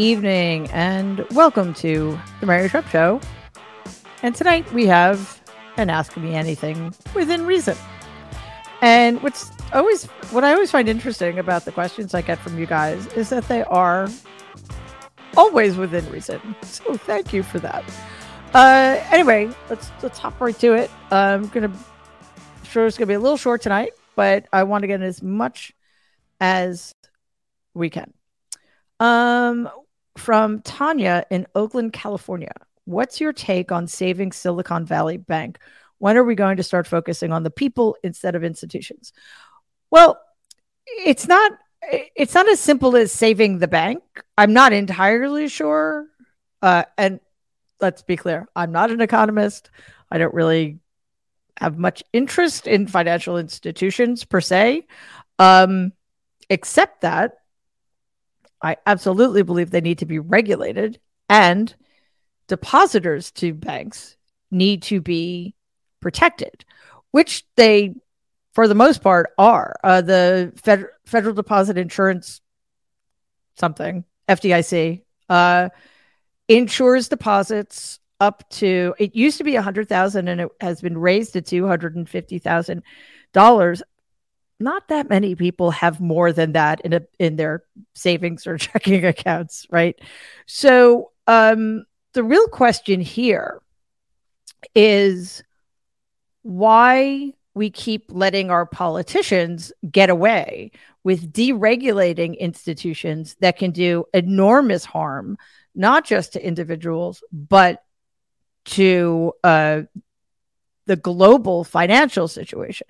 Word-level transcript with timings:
evening, 0.00 0.66
and 0.70 1.26
welcome 1.32 1.74
to 1.74 2.18
the 2.40 2.46
Mary 2.46 2.68
Trump 2.70 2.88
Show. 2.88 3.20
And 4.22 4.34
tonight 4.34 4.70
we 4.72 4.86
have 4.86 5.42
an 5.76 5.90
Ask 5.90 6.16
Me 6.16 6.34
Anything 6.34 6.94
within 7.14 7.44
reason. 7.44 7.76
And 8.80 9.22
what's 9.22 9.50
always 9.74 10.06
what 10.30 10.42
I 10.42 10.52
always 10.52 10.70
find 10.70 10.88
interesting 10.88 11.38
about 11.38 11.66
the 11.66 11.72
questions 11.72 12.14
I 12.14 12.22
get 12.22 12.38
from 12.38 12.58
you 12.58 12.64
guys 12.64 13.06
is 13.08 13.28
that 13.28 13.46
they 13.48 13.62
are 13.64 14.08
always 15.36 15.76
within 15.76 16.10
reason. 16.10 16.40
So 16.62 16.96
thank 16.96 17.34
you 17.34 17.42
for 17.42 17.58
that. 17.58 17.84
Uh, 18.54 19.04
anyway, 19.10 19.50
let's 19.68 19.90
let's 20.02 20.18
hop 20.18 20.40
right 20.40 20.58
to 20.60 20.72
it. 20.72 20.90
I'm 21.10 21.48
gonna 21.48 21.72
sure 22.64 22.86
it's 22.86 22.96
gonna 22.96 23.06
be 23.06 23.14
a 23.14 23.20
little 23.20 23.36
short 23.36 23.60
tonight, 23.60 23.92
but 24.16 24.46
I 24.50 24.62
want 24.62 24.82
to 24.82 24.88
get 24.88 25.02
as 25.02 25.22
much 25.22 25.72
as 26.40 26.94
we 27.74 27.90
can. 27.90 28.14
Um, 28.98 29.68
from 30.20 30.60
Tanya 30.60 31.24
in 31.30 31.46
Oakland, 31.54 31.94
California. 31.94 32.52
What's 32.84 33.20
your 33.20 33.32
take 33.32 33.72
on 33.72 33.86
saving 33.86 34.32
Silicon 34.32 34.84
Valley 34.84 35.16
Bank? 35.16 35.58
When 35.98 36.16
are 36.16 36.24
we 36.24 36.34
going 36.34 36.58
to 36.58 36.62
start 36.62 36.86
focusing 36.86 37.32
on 37.32 37.42
the 37.42 37.50
people 37.50 37.96
instead 38.04 38.34
of 38.34 38.44
institutions? 38.44 39.12
Well, 39.90 40.20
it's 40.86 41.26
not 41.26 41.52
it's 41.82 42.34
not 42.34 42.48
as 42.48 42.60
simple 42.60 42.94
as 42.96 43.10
saving 43.10 43.58
the 43.58 43.68
bank. 43.68 44.02
I'm 44.36 44.52
not 44.52 44.74
entirely 44.74 45.48
sure. 45.48 46.06
Uh, 46.60 46.84
and 46.98 47.20
let's 47.80 48.02
be 48.02 48.16
clear, 48.16 48.46
I'm 48.54 48.72
not 48.72 48.90
an 48.90 49.00
economist. 49.00 49.70
I 50.10 50.18
don't 50.18 50.34
really 50.34 50.78
have 51.56 51.78
much 51.78 52.02
interest 52.12 52.66
in 52.66 52.86
financial 52.86 53.38
institutions 53.38 54.24
per 54.24 54.42
se, 54.42 54.86
um, 55.38 55.92
except 56.50 57.00
that 57.00 57.39
I 58.62 58.76
absolutely 58.86 59.42
believe 59.42 59.70
they 59.70 59.80
need 59.80 59.98
to 59.98 60.06
be 60.06 60.18
regulated 60.18 61.00
and 61.28 61.74
depositors 62.48 63.30
to 63.32 63.54
banks 63.54 64.16
need 64.50 64.82
to 64.82 65.00
be 65.00 65.54
protected, 66.00 66.64
which 67.10 67.44
they, 67.56 67.94
for 68.52 68.68
the 68.68 68.74
most 68.74 69.02
part, 69.02 69.30
are. 69.38 69.76
Uh, 69.82 70.02
the 70.02 70.52
Fed- 70.56 70.88
Federal 71.06 71.34
Deposit 71.34 71.78
Insurance, 71.78 72.40
something, 73.56 74.04
FDIC, 74.28 75.02
uh, 75.28 75.68
insures 76.48 77.08
deposits 77.08 78.00
up 78.18 78.48
to, 78.50 78.94
it 78.98 79.14
used 79.14 79.38
to 79.38 79.44
be 79.44 79.56
a 79.56 79.62
100000 79.62 80.28
and 80.28 80.42
it 80.42 80.48
has 80.60 80.82
been 80.82 80.98
raised 80.98 81.32
to 81.32 81.42
$250,000 81.42 83.82
not 84.60 84.88
that 84.88 85.08
many 85.08 85.34
people 85.34 85.70
have 85.70 86.00
more 86.00 86.32
than 86.32 86.52
that 86.52 86.80
in 86.82 86.92
a 86.92 87.02
in 87.18 87.36
their 87.36 87.64
savings 87.94 88.46
or 88.46 88.58
checking 88.58 89.04
accounts, 89.04 89.66
right? 89.70 89.98
So 90.46 91.10
um, 91.26 91.84
the 92.12 92.22
real 92.22 92.46
question 92.48 93.00
here 93.00 93.60
is 94.74 95.42
why 96.42 97.32
we 97.54 97.70
keep 97.70 98.04
letting 98.10 98.50
our 98.50 98.66
politicians 98.66 99.72
get 99.90 100.10
away 100.10 100.70
with 101.02 101.32
deregulating 101.32 102.38
institutions 102.38 103.36
that 103.40 103.56
can 103.56 103.70
do 103.70 104.04
enormous 104.14 104.84
harm, 104.84 105.38
not 105.74 106.04
just 106.04 106.34
to 106.34 106.46
individuals, 106.46 107.24
but 107.32 107.82
to 108.64 109.32
uh, 109.42 109.82
the 110.86 110.96
global 110.96 111.64
financial 111.64 112.28
situation. 112.28 112.86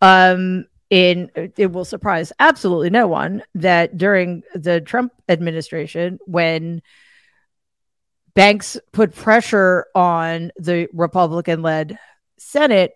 Um, 0.00 0.66
in 0.92 1.30
it 1.34 1.72
will 1.72 1.86
surprise 1.86 2.34
absolutely 2.38 2.90
no 2.90 3.06
one 3.06 3.42
that 3.54 3.96
during 3.96 4.42
the 4.54 4.78
Trump 4.78 5.10
administration, 5.26 6.18
when 6.26 6.82
banks 8.34 8.76
put 8.92 9.14
pressure 9.14 9.86
on 9.94 10.52
the 10.56 10.88
Republican 10.92 11.62
led 11.62 11.98
Senate, 12.36 12.92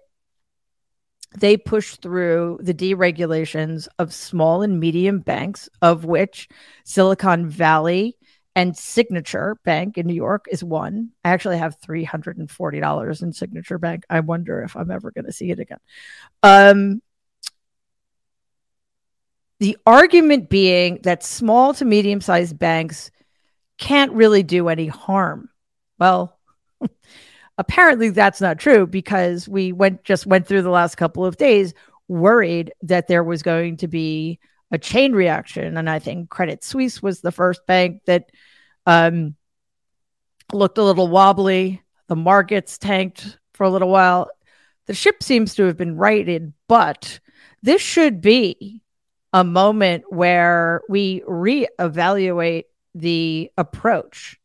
they 1.39 1.56
pushed 1.56 2.03
through 2.03 2.59
the 2.61 2.75
deregulations 2.75 3.89
of 3.99 4.12
small 4.12 4.61
and 4.61 4.79
medium 4.79 5.21
banks, 5.21 5.71
of 5.81 6.05
which 6.05 6.49
Silicon 6.85 7.49
Valley 7.49 8.19
and 8.55 8.77
Signature 8.77 9.56
Bank 9.65 9.97
in 9.97 10.06
New 10.06 10.15
York 10.15 10.45
is 10.51 10.62
one. 10.62 11.12
I 11.25 11.31
actually 11.31 11.56
have 11.56 11.81
$340 11.81 13.23
in 13.23 13.33
Signature 13.33 13.79
Bank. 13.79 14.05
I 14.11 14.21
wonder 14.21 14.61
if 14.61 14.77
I'm 14.77 14.91
ever 14.91 15.11
going 15.12 15.25
to 15.25 15.33
see 15.33 15.51
it 15.51 15.61
again. 15.61 15.81
Um, 16.43 17.01
the 19.59 19.77
argument 19.87 20.49
being 20.49 21.00
that 21.03 21.22
small 21.22 21.72
to 21.75 21.84
medium 21.84 22.21
sized 22.21 22.59
banks 22.59 23.11
can't 23.78 24.12
really 24.12 24.43
do 24.43 24.69
any 24.69 24.87
harm. 24.87 25.49
Well, 25.99 26.39
apparently 27.59 28.11
that's 28.11 28.41
not 28.41 28.59
true 28.59 28.87
because 28.87 29.49
we 29.49 29.72
went 29.72 30.05
just 30.05 30.27
went 30.27 30.47
through 30.47 30.62
the 30.62 30.71
last 30.71 30.97
couple 30.97 31.25
of 31.25 31.37
days 31.37 31.75
worried 32.09 32.72
that 32.83 33.09
there 33.09 33.25
was 33.25 33.43
going 33.43 33.78
to 33.78 33.89
be 33.89 34.39
a 34.71 34.78
chain 34.78 35.12
reaction. 35.12 35.77
And 35.77 35.88
i 35.88 35.99
think 35.99 36.28
credit 36.28 36.65
suisse 36.65 37.03
was 37.03 37.21
the 37.21 37.33
first 37.33 37.67
bank 37.67 38.03
that 38.06 38.31
um, 38.84 39.37
looked 40.53 40.78
a 40.78 40.84
little 40.84 41.09
wobbly. 41.09 41.83
The 42.09 42.17
markets 42.17 42.78
tanked 42.78 43.38
for 43.55 43.65
a 43.65 43.71
little 43.71 43.88
while. 43.88 44.31
The 44.87 44.94
ship 44.94 45.23
seems 45.23 45.55
to 45.56 45.65
have 45.65 45.77
been 45.77 45.97
righted 45.97 46.53
but 46.69 47.21
this 47.62 47.83
should 47.83 48.21
be 48.21 48.83
a 49.32 49.44
moment 49.44 50.04
where 50.09 50.82
we 50.88 51.20
reevaluate 51.22 52.64
the 52.94 53.50
approach 53.59 54.41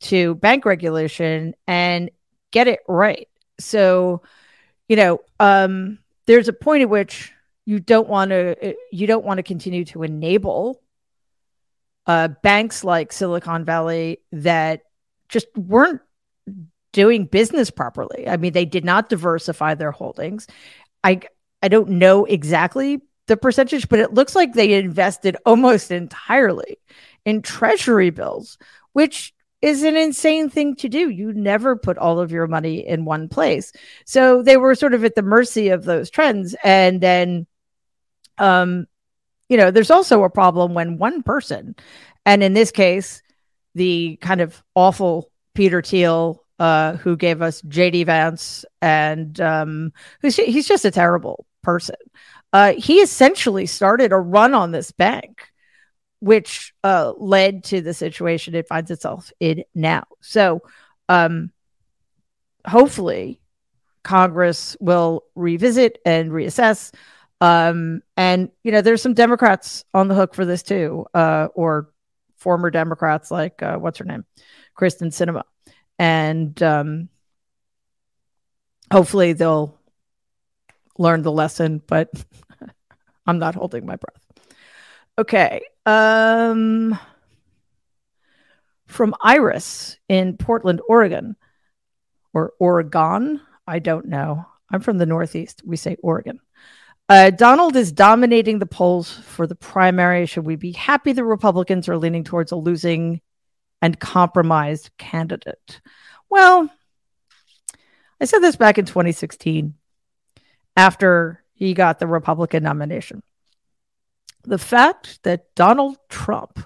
to 0.00 0.34
bank 0.36 0.64
regulation 0.64 1.54
and 1.66 2.10
get 2.50 2.68
it 2.68 2.80
right. 2.88 3.28
So, 3.58 4.22
you 4.88 4.96
know, 4.96 5.20
um, 5.40 5.98
there's 6.26 6.48
a 6.48 6.52
point 6.52 6.82
at 6.82 6.88
which 6.88 7.32
you 7.64 7.80
don't 7.80 8.08
want 8.08 8.30
to 8.30 8.74
you 8.92 9.06
don't 9.06 9.24
want 9.24 9.38
to 9.38 9.42
continue 9.42 9.84
to 9.86 10.02
enable 10.02 10.80
uh, 12.06 12.28
banks 12.28 12.84
like 12.84 13.12
Silicon 13.12 13.64
Valley 13.64 14.20
that 14.32 14.82
just 15.28 15.48
weren't 15.56 16.00
doing 16.92 17.26
business 17.26 17.70
properly. 17.70 18.28
I 18.28 18.36
mean, 18.36 18.52
they 18.52 18.64
did 18.64 18.84
not 18.84 19.08
diversify 19.08 19.74
their 19.74 19.90
holdings. 19.90 20.46
I 21.02 21.20
I 21.62 21.68
don't 21.68 21.90
know 21.90 22.24
exactly 22.24 23.02
the 23.26 23.36
percentage, 23.36 23.88
but 23.88 23.98
it 23.98 24.14
looks 24.14 24.34
like 24.34 24.52
they 24.52 24.74
invested 24.74 25.36
almost 25.44 25.90
entirely 25.90 26.78
in 27.24 27.42
treasury 27.42 28.10
bills, 28.10 28.58
which 28.92 29.34
is 29.62 29.82
an 29.82 29.96
insane 29.96 30.48
thing 30.48 30.76
to 30.76 30.88
do. 30.88 31.08
You 31.08 31.32
never 31.32 31.76
put 31.76 31.98
all 31.98 32.20
of 32.20 32.30
your 32.30 32.46
money 32.46 32.86
in 32.86 33.04
one 33.04 33.28
place. 33.28 33.72
So 34.04 34.42
they 34.42 34.56
were 34.56 34.74
sort 34.74 34.94
of 34.94 35.04
at 35.04 35.14
the 35.14 35.22
mercy 35.22 35.70
of 35.70 35.84
those 35.84 36.10
trends. 36.10 36.54
And 36.62 37.00
then, 37.00 37.46
um, 38.38 38.86
you 39.48 39.56
know, 39.56 39.70
there's 39.70 39.90
also 39.90 40.22
a 40.24 40.30
problem 40.30 40.74
when 40.74 40.98
one 40.98 41.22
person, 41.22 41.74
and 42.24 42.42
in 42.42 42.52
this 42.52 42.70
case, 42.70 43.22
the 43.74 44.18
kind 44.20 44.40
of 44.40 44.62
awful 44.74 45.30
Peter 45.54 45.82
Thiel, 45.82 46.42
uh, 46.58 46.96
who 46.96 47.16
gave 47.16 47.42
us 47.42 47.62
JD 47.62 48.06
Vance, 48.06 48.64
and 48.80 49.40
um, 49.40 49.92
who's 50.20 50.36
he's 50.36 50.66
just 50.66 50.84
a 50.84 50.90
terrible 50.90 51.46
person 51.62 51.96
uh, 52.52 52.72
he 52.72 53.00
essentially 53.00 53.66
started 53.66 54.12
a 54.12 54.18
run 54.18 54.54
on 54.54 54.72
this 54.72 54.92
bank, 54.92 55.48
which 56.20 56.72
uh, 56.84 57.12
led 57.18 57.64
to 57.64 57.80
the 57.80 57.94
situation 57.94 58.54
it 58.54 58.68
finds 58.68 58.90
itself 58.90 59.32
in 59.40 59.64
now. 59.74 60.04
So, 60.20 60.62
um, 61.08 61.52
hopefully, 62.66 63.40
Congress 64.02 64.76
will 64.80 65.24
revisit 65.34 65.98
and 66.06 66.30
reassess. 66.30 66.94
Um, 67.40 68.02
and 68.16 68.50
you 68.62 68.72
know, 68.72 68.80
there's 68.80 69.02
some 69.02 69.14
Democrats 69.14 69.84
on 69.92 70.08
the 70.08 70.14
hook 70.14 70.34
for 70.34 70.44
this 70.44 70.62
too, 70.62 71.06
uh, 71.12 71.48
or 71.54 71.90
former 72.36 72.70
Democrats 72.70 73.30
like 73.30 73.62
uh, 73.62 73.76
what's 73.76 73.98
her 73.98 74.04
name, 74.04 74.24
Kyrsten 74.78 75.08
Sinema, 75.08 75.42
and 75.98 76.62
um, 76.62 77.08
hopefully 78.92 79.32
they'll 79.32 79.75
learned 80.98 81.24
the 81.24 81.32
lesson, 81.32 81.82
but 81.86 82.10
I'm 83.26 83.38
not 83.38 83.54
holding 83.54 83.86
my 83.86 83.96
breath. 83.96 84.46
Okay. 85.18 85.62
Um, 85.84 86.98
from 88.86 89.14
Iris 89.22 89.98
in 90.08 90.36
Portland, 90.36 90.80
Oregon, 90.88 91.36
or 92.32 92.52
Oregon. 92.58 93.40
I 93.66 93.78
don't 93.78 94.06
know. 94.06 94.46
I'm 94.70 94.80
from 94.80 94.98
the 94.98 95.06
Northeast. 95.06 95.62
We 95.64 95.76
say 95.76 95.96
Oregon. 96.02 96.40
Uh, 97.08 97.30
Donald 97.30 97.76
is 97.76 97.92
dominating 97.92 98.58
the 98.58 98.66
polls 98.66 99.10
for 99.10 99.46
the 99.46 99.54
primary. 99.54 100.26
Should 100.26 100.44
we 100.44 100.56
be 100.56 100.72
happy 100.72 101.12
the 101.12 101.24
Republicans 101.24 101.88
are 101.88 101.98
leaning 101.98 102.24
towards 102.24 102.50
a 102.50 102.56
losing 102.56 103.20
and 103.80 103.98
compromised 103.98 104.90
candidate? 104.98 105.80
Well, 106.28 106.68
I 108.20 108.24
said 108.24 108.40
this 108.40 108.56
back 108.56 108.78
in 108.78 108.86
2016 108.86 109.74
after 110.76 111.42
he 111.54 111.74
got 111.74 111.98
the 111.98 112.06
Republican 112.06 112.62
nomination. 112.62 113.22
The 114.44 114.58
fact 114.58 115.22
that 115.24 115.54
Donald 115.54 115.96
Trump 116.08 116.60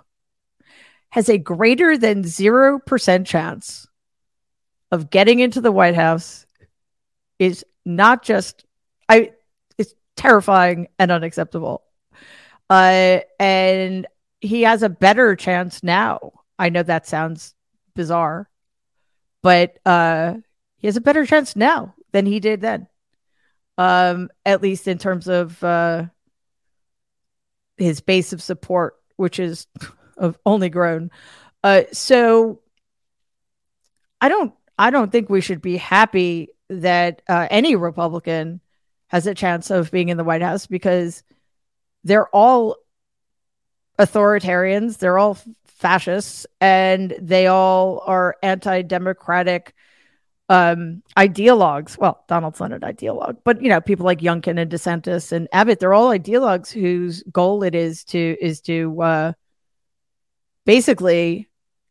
has 1.11 1.29
a 1.29 1.39
greater 1.39 1.97
than 1.97 2.23
0% 2.23 3.27
chance 3.27 3.87
of 4.91 5.11
getting 5.11 5.41
into 5.41 5.61
the 5.61 5.73
White 5.73 5.95
House 5.95 6.47
is 7.39 7.65
not 7.85 8.23
just 8.23 8.65
I 9.09 9.33
it's 9.79 9.95
terrifying 10.17 10.89
and 10.99 11.11
unacceptable. 11.11 11.83
Uh, 12.69 13.21
and 13.39 14.07
he 14.41 14.63
has 14.63 14.83
a 14.83 14.89
better 14.89 15.35
chance 15.35 15.83
now. 15.83 16.33
I 16.59 16.69
know 16.69 16.83
that 16.83 17.07
sounds 17.07 17.55
bizarre, 17.97 18.49
but 19.43 19.79
uh, 19.85 20.35
he 20.77 20.87
has 20.87 20.97
a 20.97 21.01
better 21.01 21.27
chance 21.27 21.57
now 21.57 21.95
than 22.13 22.27
he 22.27 22.39
did 22.39 22.61
then. 22.61 22.87
Um, 23.81 24.29
at 24.45 24.61
least 24.61 24.87
in 24.89 24.99
terms 24.99 25.27
of 25.27 25.65
uh, 25.65 26.05
his 27.79 28.03
base 28.03 28.35
of 28.35 28.43
support, 28.43 28.97
which 29.17 29.39
is 29.39 29.69
of 30.19 30.39
only 30.45 30.69
grown. 30.69 31.11
Uh, 31.65 31.85
so 31.91 32.61
I 34.21 34.29
don't 34.29 34.53
I 34.79 34.91
don't 34.91 35.11
think 35.11 35.31
we 35.31 35.41
should 35.41 35.63
be 35.63 35.79
happy 35.79 36.49
that 36.69 37.23
uh, 37.27 37.49
any 37.51 37.75
Republican 37.75 38.61
has 39.07 39.27
a 39.27 39.35
chance 39.35 39.71
of 39.71 39.91
being 39.91 40.11
in 40.11 40.19
the 40.19 40.25
White 40.25 40.43
House 40.43 40.67
because 40.67 41.23
they're 42.05 42.29
all 42.29 42.77
authoritarians, 43.99 44.99
they're 44.99 45.19
all 45.19 45.39
fascists, 45.65 46.47
and 46.61 47.17
they 47.19 47.47
all 47.47 48.03
are 48.07 48.37
anti-democratic 48.43 49.75
um, 50.51 51.03
ideologues. 51.17 51.97
Well, 51.97 52.25
Donald's 52.29 52.59
not 52.59 52.73
an 52.73 52.81
ideologue, 52.81 53.39
but 53.45 53.63
you 53.63 53.69
know, 53.69 53.81
people 53.81 54.05
like 54.05 54.19
Youngkin 54.19 54.61
and 54.61 54.71
DeSantis 54.71 55.31
and 55.31 55.49
Abbott, 55.53 55.79
they're 55.79 55.95
all 55.95 56.11
ideologues 56.11 56.73
whose 56.73 57.23
goal 57.23 57.63
it 57.63 57.77
is 57.77 58.05
to 58.07 58.37
is 58.41 58.61
to 58.63 59.01
uh, 59.01 59.33
basically 60.67 61.49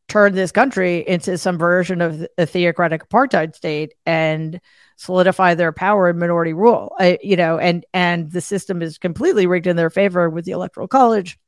turn 0.09 0.33
this 0.33 0.51
country 0.51 1.07
into 1.07 1.37
some 1.37 1.57
version 1.57 2.01
of 2.01 2.27
a 2.37 2.45
theocratic 2.45 3.07
apartheid 3.07 3.55
state 3.55 3.93
and 4.05 4.59
solidify 4.97 5.53
their 5.53 5.71
power 5.71 6.09
and 6.09 6.19
minority 6.19 6.51
rule. 6.51 6.93
Uh, 6.99 7.13
you 7.23 7.37
know, 7.37 7.57
and 7.57 7.85
and 7.93 8.29
the 8.29 8.41
system 8.41 8.81
is 8.81 8.97
completely 8.97 9.47
rigged 9.47 9.67
in 9.67 9.77
their 9.77 9.89
favor 9.89 10.29
with 10.29 10.43
the 10.43 10.51
electoral 10.51 10.87
college 10.89 11.39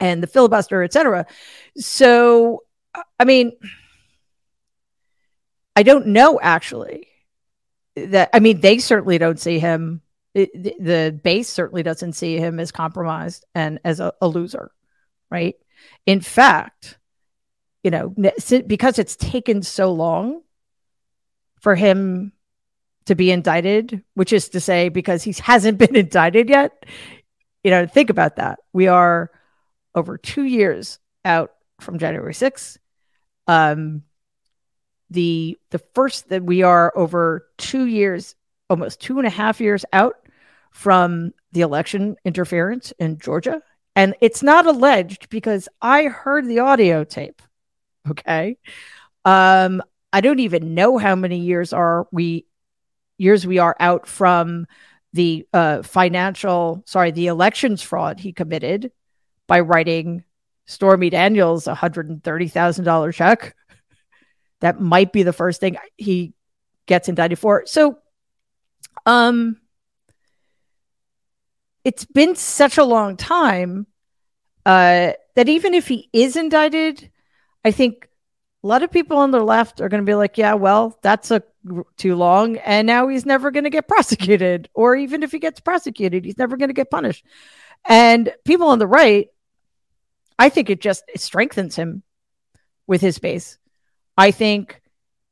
and 0.00 0.22
the 0.22 0.26
filibuster, 0.26 0.82
et 0.82 0.94
cetera. 0.94 1.26
So, 1.76 2.62
I 3.20 3.24
mean 3.26 3.52
I 5.76 5.82
don't 5.82 6.08
know 6.08 6.38
actually 6.40 7.08
that. 7.96 8.30
I 8.32 8.40
mean, 8.40 8.60
they 8.60 8.78
certainly 8.78 9.18
don't 9.18 9.40
see 9.40 9.58
him. 9.58 10.02
the, 10.34 10.48
the 10.54 11.20
base 11.22 11.48
certainly 11.48 11.82
doesn't 11.82 12.14
see 12.14 12.38
him 12.38 12.60
as 12.60 12.72
compromised 12.72 13.44
and 13.54 13.78
as 13.84 14.00
a, 14.00 14.12
a 14.20 14.28
loser, 14.28 14.70
right? 15.30 15.56
In 16.06 16.20
fact, 16.20 16.98
you 17.82 17.90
know, 17.90 18.14
because 18.66 18.98
it's 18.98 19.16
taken 19.16 19.62
so 19.62 19.92
long 19.92 20.42
for 21.60 21.74
him 21.74 22.32
to 23.06 23.14
be 23.14 23.30
indicted, 23.30 24.02
which 24.14 24.32
is 24.32 24.50
to 24.50 24.60
say, 24.60 24.88
because 24.88 25.22
he 25.22 25.34
hasn't 25.42 25.78
been 25.78 25.96
indicted 25.96 26.48
yet. 26.48 26.84
You 27.64 27.70
know, 27.70 27.86
think 27.86 28.10
about 28.10 28.36
that. 28.36 28.60
We 28.72 28.88
are 28.88 29.30
over 29.94 30.18
two 30.18 30.44
years 30.44 30.98
out 31.24 31.52
from 31.80 31.98
January 31.98 32.34
6th. 32.34 32.78
Um, 33.46 34.02
the 35.12 35.58
the 35.70 35.78
first 35.94 36.28
that 36.28 36.42
we 36.42 36.62
are 36.62 36.92
over 36.96 37.46
two 37.58 37.86
years, 37.86 38.34
almost 38.68 39.00
two 39.00 39.18
and 39.18 39.26
a 39.26 39.30
half 39.30 39.60
years 39.60 39.84
out 39.92 40.16
from 40.70 41.32
the 41.52 41.60
election 41.60 42.16
interference 42.24 42.92
in 42.98 43.18
Georgia. 43.18 43.62
And 43.94 44.14
it's 44.20 44.42
not 44.42 44.66
alleged 44.66 45.28
because 45.28 45.68
I 45.80 46.04
heard 46.04 46.46
the 46.46 46.60
audio 46.60 47.04
tape. 47.04 47.42
Okay. 48.08 48.56
Um, 49.24 49.82
I 50.12 50.20
don't 50.20 50.40
even 50.40 50.74
know 50.74 50.98
how 50.98 51.14
many 51.14 51.38
years 51.38 51.72
are 51.72 52.08
we 52.10 52.46
years 53.18 53.46
we 53.46 53.58
are 53.58 53.76
out 53.78 54.06
from 54.06 54.66
the 55.12 55.46
uh, 55.52 55.82
financial, 55.82 56.82
sorry, 56.86 57.10
the 57.10 57.26
elections 57.26 57.82
fraud 57.82 58.18
he 58.18 58.32
committed 58.32 58.90
by 59.46 59.60
writing 59.60 60.24
Stormy 60.66 61.10
Daniels 61.10 61.66
a 61.66 61.74
hundred 61.74 62.08
and 62.08 62.24
thirty 62.24 62.48
thousand 62.48 62.84
dollar 62.84 63.12
check 63.12 63.54
that 64.62 64.80
might 64.80 65.12
be 65.12 65.24
the 65.24 65.32
first 65.32 65.60
thing 65.60 65.76
he 65.96 66.34
gets 66.86 67.08
indicted 67.08 67.38
for. 67.38 67.64
So, 67.66 67.98
um, 69.04 69.60
it's 71.84 72.04
been 72.04 72.36
such 72.36 72.78
a 72.78 72.84
long 72.84 73.16
time 73.16 73.86
uh, 74.64 75.12
that 75.34 75.48
even 75.48 75.74
if 75.74 75.88
he 75.88 76.08
is 76.12 76.36
indicted, 76.36 77.10
I 77.64 77.72
think 77.72 78.08
a 78.62 78.66
lot 78.68 78.84
of 78.84 78.92
people 78.92 79.16
on 79.18 79.32
the 79.32 79.40
left 79.40 79.80
are 79.80 79.88
going 79.88 80.02
to 80.02 80.08
be 80.08 80.14
like, 80.14 80.38
yeah, 80.38 80.54
well, 80.54 80.96
that's 81.02 81.32
a 81.32 81.42
too 81.96 82.14
long, 82.14 82.56
and 82.58 82.86
now 82.86 83.08
he's 83.08 83.26
never 83.26 83.50
going 83.50 83.64
to 83.64 83.70
get 83.70 83.88
prosecuted, 83.88 84.68
or 84.74 84.94
even 84.94 85.24
if 85.24 85.32
he 85.32 85.40
gets 85.40 85.60
prosecuted, 85.60 86.24
he's 86.24 86.38
never 86.38 86.56
going 86.56 86.68
to 86.68 86.74
get 86.74 86.90
punished. 86.90 87.24
And 87.84 88.32
people 88.44 88.68
on 88.68 88.78
the 88.78 88.86
right, 88.86 89.28
I 90.38 90.48
think 90.48 90.70
it 90.70 90.80
just 90.80 91.02
it 91.12 91.20
strengthens 91.20 91.74
him 91.74 92.04
with 92.86 93.00
his 93.00 93.18
base 93.18 93.58
I 94.16 94.30
think, 94.30 94.80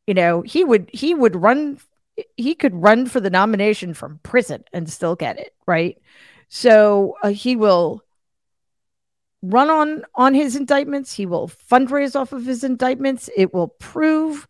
you 0.06 0.14
know, 0.14 0.42
he 0.42 0.64
would 0.64 0.90
he 0.92 1.14
would 1.14 1.36
run 1.36 1.78
he 2.36 2.54
could 2.54 2.74
run 2.74 3.06
for 3.06 3.20
the 3.20 3.30
nomination 3.30 3.94
from 3.94 4.20
prison 4.22 4.64
and 4.72 4.90
still 4.90 5.16
get 5.16 5.38
it, 5.38 5.54
right? 5.66 5.98
So 6.48 7.16
uh, 7.22 7.30
he 7.30 7.56
will 7.56 8.02
run 9.42 9.70
on 9.70 10.04
on 10.14 10.34
his 10.34 10.56
indictments. 10.56 11.12
He 11.12 11.26
will 11.26 11.48
fundraise 11.48 12.18
off 12.18 12.32
of 12.32 12.44
his 12.44 12.64
indictments. 12.64 13.30
It 13.36 13.54
will 13.54 13.68
prove 13.68 14.46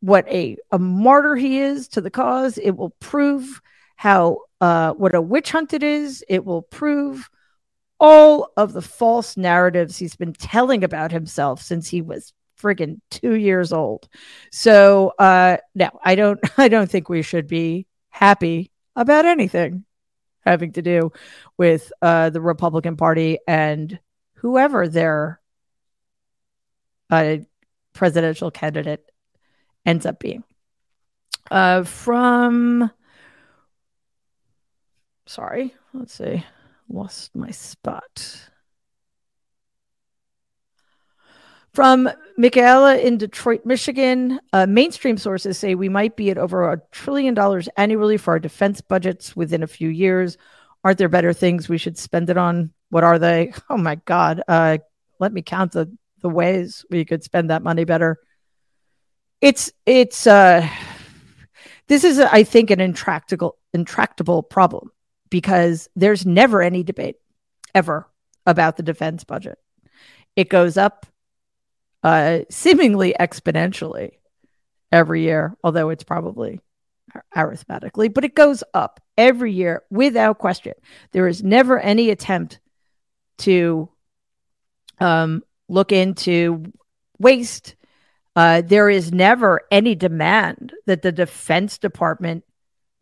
what 0.00 0.26
a, 0.28 0.56
a 0.70 0.78
martyr 0.78 1.36
he 1.36 1.60
is 1.60 1.88
to 1.88 2.00
the 2.00 2.10
cause. 2.10 2.58
It 2.58 2.72
will 2.72 2.90
prove 3.00 3.60
how 3.96 4.38
uh, 4.60 4.92
what 4.94 5.14
a 5.14 5.20
witch 5.20 5.52
hunt 5.52 5.72
it 5.72 5.82
is. 5.82 6.24
It 6.28 6.44
will 6.44 6.62
prove 6.62 7.28
all 8.00 8.52
of 8.56 8.72
the 8.72 8.82
false 8.82 9.36
narratives 9.36 9.96
he's 9.96 10.16
been 10.16 10.32
telling 10.32 10.82
about 10.82 11.12
himself 11.12 11.62
since 11.62 11.88
he 11.88 12.02
was 12.02 12.32
friggin' 12.62 13.00
two 13.10 13.34
years 13.34 13.72
old. 13.72 14.08
So 14.50 15.12
uh 15.18 15.58
no, 15.74 15.90
I 16.04 16.14
don't 16.14 16.40
I 16.58 16.68
don't 16.68 16.90
think 16.90 17.08
we 17.08 17.22
should 17.22 17.46
be 17.48 17.86
happy 18.10 18.70
about 18.96 19.24
anything 19.24 19.84
having 20.40 20.72
to 20.72 20.82
do 20.82 21.12
with 21.58 21.92
uh 22.02 22.30
the 22.30 22.40
Republican 22.40 22.96
Party 22.96 23.38
and 23.46 23.98
whoever 24.34 24.88
their 24.88 25.40
uh 27.10 27.36
presidential 27.92 28.50
candidate 28.50 29.04
ends 29.84 30.06
up 30.06 30.18
being. 30.18 30.44
Uh 31.50 31.82
from 31.84 32.90
sorry, 35.26 35.74
let's 35.94 36.14
see. 36.14 36.44
Lost 36.88 37.34
my 37.34 37.50
spot. 37.50 38.50
From 41.74 42.10
Michaela 42.36 42.98
in 42.98 43.16
Detroit, 43.16 43.64
Michigan, 43.64 44.40
uh, 44.52 44.66
mainstream 44.66 45.16
sources 45.16 45.56
say 45.56 45.74
we 45.74 45.88
might 45.88 46.16
be 46.16 46.30
at 46.30 46.36
over 46.36 46.70
a 46.70 46.82
trillion 46.90 47.32
dollars 47.32 47.66
annually 47.78 48.18
for 48.18 48.32
our 48.32 48.38
defense 48.38 48.82
budgets 48.82 49.34
within 49.34 49.62
a 49.62 49.66
few 49.66 49.88
years. 49.88 50.36
Aren't 50.84 50.98
there 50.98 51.08
better 51.08 51.32
things 51.32 51.68
we 51.68 51.78
should 51.78 51.96
spend 51.96 52.28
it 52.28 52.36
on? 52.36 52.72
What 52.90 53.04
are 53.04 53.18
they? 53.18 53.52
Oh 53.70 53.78
my 53.78 53.94
God. 53.94 54.42
Uh, 54.46 54.78
let 55.18 55.32
me 55.32 55.40
count 55.40 55.72
the, 55.72 55.90
the 56.20 56.28
ways 56.28 56.84
we 56.90 57.06
could 57.06 57.24
spend 57.24 57.48
that 57.48 57.62
money 57.62 57.84
better. 57.84 58.18
It's, 59.40 59.72
it's, 59.86 60.26
uh, 60.26 60.68
this 61.88 62.04
is, 62.04 62.18
I 62.18 62.42
think, 62.42 62.70
an 62.70 62.80
intractable, 62.80 63.56
intractable 63.72 64.42
problem 64.42 64.90
because 65.30 65.88
there's 65.96 66.26
never 66.26 66.60
any 66.60 66.82
debate 66.82 67.16
ever 67.74 68.06
about 68.44 68.76
the 68.76 68.82
defense 68.82 69.24
budget. 69.24 69.58
It 70.36 70.50
goes 70.50 70.76
up 70.76 71.06
uh, 72.02 72.40
seemingly 72.50 73.14
exponentially 73.18 74.12
every 74.90 75.22
year, 75.22 75.56
although 75.62 75.88
it's 75.90 76.04
probably 76.04 76.60
arithmetically, 77.36 78.08
but 78.08 78.24
it 78.24 78.34
goes 78.34 78.64
up 78.74 79.00
every 79.16 79.52
year 79.52 79.82
without 79.90 80.38
question. 80.38 80.74
There 81.12 81.28
is 81.28 81.42
never 81.42 81.78
any 81.78 82.10
attempt 82.10 82.60
to 83.38 83.88
um, 84.98 85.42
look 85.68 85.92
into 85.92 86.64
waste. 87.18 87.76
Uh, 88.34 88.62
there 88.62 88.88
is 88.88 89.12
never 89.12 89.62
any 89.70 89.94
demand 89.94 90.72
that 90.86 91.02
the 91.02 91.12
Defense 91.12 91.78
Department 91.78 92.44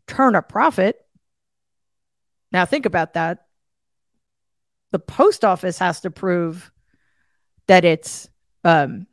turn 0.07 0.35
a 0.35 0.41
profit. 0.41 0.97
Now, 2.51 2.65
think 2.65 2.85
about 2.85 3.13
that. 3.13 3.45
The 4.91 4.99
post 4.99 5.45
office 5.45 5.77
has 5.79 6.01
to 6.01 6.11
prove 6.11 6.69
that 7.67 7.85
it's 7.85 8.29
um, 8.63 9.07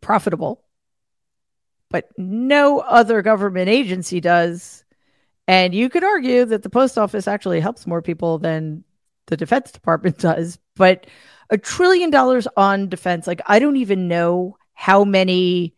profitable, 0.00 0.62
but 1.90 2.08
no 2.16 2.80
other 2.80 3.22
government 3.22 3.68
agency 3.68 4.20
does. 4.20 4.84
And 5.48 5.74
you 5.74 5.88
could 5.88 6.04
argue 6.04 6.44
that 6.46 6.62
the 6.62 6.70
post 6.70 6.98
office 6.98 7.28
actually 7.28 7.60
helps 7.60 7.86
more 7.86 8.02
people 8.02 8.38
than 8.38 8.84
the 9.26 9.36
Defense 9.36 9.70
Department 9.72 10.18
does. 10.20 10.58
But 10.76 11.06
a 11.50 11.58
trillion 11.58 12.10
dollars 12.10 12.48
on 12.56 12.88
defense. 12.88 13.26
Like, 13.26 13.42
I 13.46 13.58
don't 13.58 13.76
even 13.76 14.08
know 14.08 14.56
how 14.74 15.04
many 15.04 15.74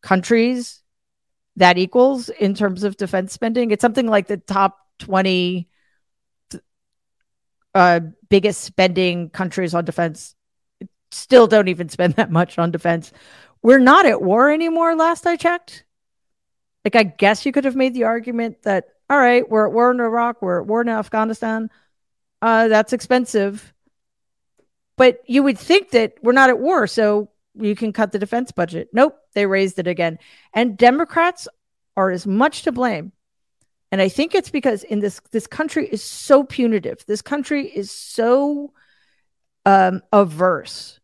countries 0.00 0.82
that 1.56 1.76
equals 1.76 2.28
in 2.28 2.54
terms 2.54 2.84
of 2.84 2.96
defense 2.96 3.32
spending. 3.32 3.72
It's 3.72 3.82
something 3.82 4.06
like 4.06 4.28
the 4.28 4.36
top 4.36 4.78
20 5.00 5.68
uh, 7.74 8.00
biggest 8.28 8.62
spending 8.62 9.30
countries 9.30 9.74
on 9.74 9.84
defense 9.84 10.34
still 11.10 11.46
don't 11.46 11.68
even 11.68 11.88
spend 11.88 12.14
that 12.14 12.30
much 12.30 12.58
on 12.58 12.70
defense. 12.70 13.12
We're 13.62 13.78
not 13.78 14.06
at 14.06 14.22
war 14.22 14.50
anymore, 14.50 14.94
last 14.94 15.26
I 15.26 15.36
checked. 15.36 15.84
Like, 16.84 16.96
I 16.96 17.02
guess 17.02 17.44
you 17.44 17.52
could 17.52 17.64
have 17.64 17.76
made 17.76 17.94
the 17.94 18.04
argument 18.04 18.62
that, 18.62 18.84
all 19.10 19.18
right, 19.18 19.48
we're 19.48 19.66
at 19.66 19.72
war 19.72 19.90
in 19.90 20.00
Iraq, 20.00 20.40
we're 20.40 20.60
at 20.60 20.66
war 20.66 20.80
in 20.80 20.88
Afghanistan. 20.88 21.70
Uh, 22.40 22.68
that's 22.68 22.92
expensive. 22.92 23.72
But 24.96 25.22
you 25.26 25.42
would 25.42 25.58
think 25.58 25.90
that 25.90 26.14
we're 26.22 26.32
not 26.32 26.50
at 26.50 26.58
war, 26.58 26.86
so 26.86 27.30
you 27.54 27.74
can 27.74 27.92
cut 27.92 28.12
the 28.12 28.18
defense 28.18 28.52
budget. 28.52 28.88
Nope, 28.92 29.18
they 29.34 29.46
raised 29.46 29.78
it 29.78 29.86
again. 29.86 30.18
And 30.52 30.76
Democrats 30.76 31.48
are 31.96 32.10
as 32.10 32.26
much 32.26 32.62
to 32.62 32.72
blame. 32.72 33.12
And 33.90 34.00
I 34.00 34.08
think 34.08 34.34
it's 34.34 34.50
because 34.50 34.84
in 34.84 35.00
this 35.00 35.20
this 35.30 35.46
country 35.46 35.88
is 35.88 36.02
so 36.02 36.44
punitive. 36.44 37.04
This 37.06 37.22
country 37.22 37.66
is 37.66 37.90
so 37.90 38.72
um, 39.64 40.02
averse 40.12 40.97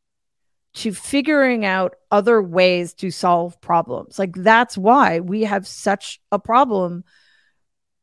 to 0.74 0.92
figuring 0.92 1.64
out 1.64 1.94
other 2.10 2.42
ways 2.42 2.94
to 2.94 3.10
solve 3.10 3.60
problems. 3.60 4.18
Like 4.18 4.34
that's 4.34 4.76
why 4.76 5.20
we 5.20 5.42
have 5.42 5.66
such 5.66 6.20
a 6.32 6.38
problem. 6.38 7.04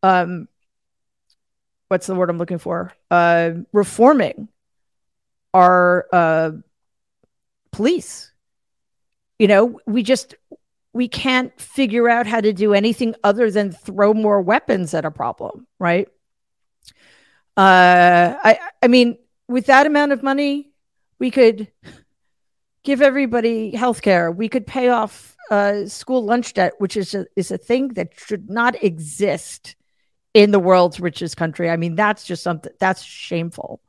Um, 0.04 0.48
what's 1.90 2.08
the 2.08 2.16
word 2.16 2.30
I'm 2.30 2.38
looking 2.38 2.60
for? 2.60 2.94
Uh, 3.10 3.52
reforming 3.74 4.48
our 5.54 6.08
uh, 6.14 6.52
police. 7.72 8.32
You 9.38 9.48
know, 9.48 9.80
we 9.86 10.02
just 10.02 10.36
we 10.94 11.08
can't 11.08 11.60
figure 11.60 12.08
out 12.08 12.28
how 12.28 12.40
to 12.40 12.54
do 12.54 12.74
anything 12.74 13.16
other 13.24 13.52
than 13.52 13.72
throw 13.72 14.14
more 14.14 14.42
weapons 14.42 14.94
at 14.94 15.04
a 15.04 15.12
problem, 15.12 15.68
right? 15.78 16.08
Uh, 17.58 18.36
I 18.44 18.60
I 18.82 18.88
mean, 18.88 19.18
with 19.50 19.66
that 19.66 19.88
amount 19.88 20.14
of 20.14 20.24
money, 20.24 20.72
we 21.20 21.32
could 21.32 21.68
give 22.84 23.02
everybody 23.02 23.76
health 23.76 24.02
care. 24.02 24.32
We 24.32 24.50
could 24.50 24.66
pay 24.66 24.90
off 24.90 25.36
uh, 25.50 25.86
school 25.86 26.24
lunch 26.24 26.54
debt, 26.54 26.74
which 26.80 26.98
is 26.98 27.14
a, 27.14 27.26
is 27.36 27.52
a 27.52 27.58
thing 27.58 27.90
that 27.90 28.14
should 28.18 28.50
not 28.50 28.82
exist 28.84 29.76
in 30.34 30.52
the 30.52 30.60
world's 30.60 31.00
richest 31.00 31.38
country. 31.38 31.70
I 31.70 31.78
mean, 31.78 31.96
that's 31.96 32.26
just 32.26 32.44
something 32.44 32.72
that's 32.80 33.04
shameful. 33.04 33.82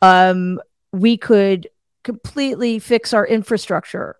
Um, 0.00 0.60
we 0.92 1.16
could 1.16 1.68
completely 2.02 2.78
fix 2.78 3.12
our 3.12 3.26
infrastructure. 3.26 4.16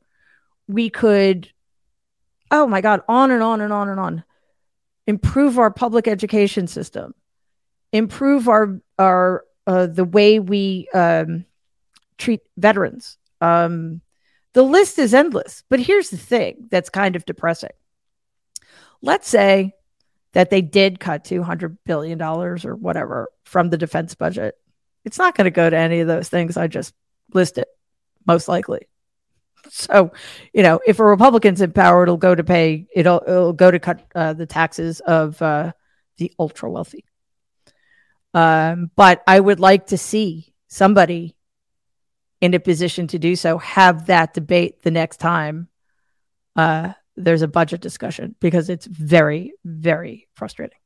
We 0.68 0.90
could, 0.90 1.50
oh 2.50 2.66
my 2.66 2.80
God, 2.80 3.00
on 3.09 3.30
and 3.30 3.42
on 3.42 3.61
and 3.61 3.73
on 3.73 3.88
and 3.88 4.00
on. 4.00 4.25
Improve 5.06 5.59
our 5.59 5.71
public 5.71 6.09
education 6.09 6.66
system. 6.66 7.14
Improve 7.92 8.49
our 8.49 8.80
our 8.99 9.44
uh, 9.66 9.87
the 9.87 10.04
way 10.04 10.40
we 10.40 10.88
um, 10.94 11.44
treat 12.18 12.40
veterans. 12.56 13.18
Um, 13.40 14.00
the 14.54 14.62
list 14.62 14.99
is 14.99 15.12
endless. 15.12 15.62
But 15.68 15.80
here's 15.80 16.11
the 16.11 16.16
thing 16.16 16.68
that's 16.70 16.88
kind 16.88 17.16
of 17.16 17.26
depressing. 17.26 17.70
Let's 19.02 19.28
say 19.28 19.75
that 20.32 20.50
they 20.50 20.62
did 20.62 20.99
cut 20.99 21.25
$200 21.25 21.76
billion 21.84 22.20
or 22.23 22.56
whatever 22.56 23.28
from 23.44 23.68
the 23.68 23.76
defense 23.76 24.14
budget. 24.14 24.54
It's 25.04 25.18
not 25.18 25.37
going 25.37 25.44
to 25.44 25.50
go 25.50 25.68
to 25.68 25.76
any 25.76 26.00
of 26.00 26.08
those 26.08 26.28
things 26.28 26.56
I 26.56 26.66
just 26.66 26.94
listed, 27.32 27.66
most 28.26 28.49
likely. 28.49 28.88
So, 29.70 30.12
you 30.52 30.62
know, 30.62 30.80
if 30.87 30.99
a 30.99 31.04
Republican's 31.04 31.61
in 31.61 31.73
power, 31.73 32.02
it'll 32.02 32.16
go 32.16 32.34
to 32.34 32.44
pay, 32.44 32.87
it'll, 32.94 33.23
it'll 33.26 33.52
go 33.52 33.70
to 33.70 33.78
cut 33.78 34.04
uh, 34.14 34.32
the 34.32 34.46
taxes 34.46 35.00
of 35.00 35.40
uh, 35.40 35.73
the 36.18 36.32
ultra 36.38 36.70
wealthy. 36.70 37.04
Um, 38.32 38.90
but 38.96 39.23
I 39.26 39.38
would 39.38 39.61
like 39.61 39.87
to 39.88 39.99
see 39.99 40.54
somebody 40.68 41.37
in 42.44 42.52
a 42.52 42.60
position 42.60 43.06
to 43.06 43.18
do 43.18 43.34
so 43.34 43.56
have 43.56 44.06
that 44.06 44.34
debate 44.34 44.82
the 44.82 44.90
next 44.90 45.16
time 45.16 45.66
uh, 46.56 46.92
there's 47.16 47.40
a 47.40 47.48
budget 47.48 47.80
discussion 47.80 48.34
because 48.38 48.68
it's 48.68 48.84
very, 48.84 49.54
very 49.64 50.28
frustrating. 50.34 50.76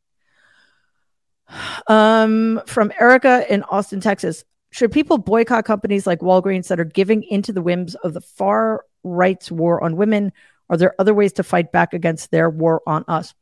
Um, 1.88 2.60
from 2.66 2.92
Erica 3.00 3.52
in 3.52 3.64
Austin, 3.64 4.00
Texas. 4.00 4.44
Should 4.70 4.92
people 4.92 5.18
boycott 5.18 5.64
companies 5.64 6.06
like 6.06 6.20
Walgreens 6.20 6.68
that 6.68 6.78
are 6.78 6.84
giving 6.84 7.24
into 7.24 7.52
the 7.52 7.62
whims 7.62 7.96
of 7.96 8.12
the 8.12 8.20
far 8.20 8.84
right's 9.02 9.50
war 9.50 9.82
on 9.82 9.96
women? 9.96 10.32
Are 10.70 10.76
there 10.76 10.94
other 10.98 11.14
ways 11.14 11.32
to 11.34 11.42
fight 11.42 11.72
back 11.72 11.92
against 11.92 12.30
their 12.30 12.48
war 12.48 12.82
on 12.86 13.04
us? 13.08 13.34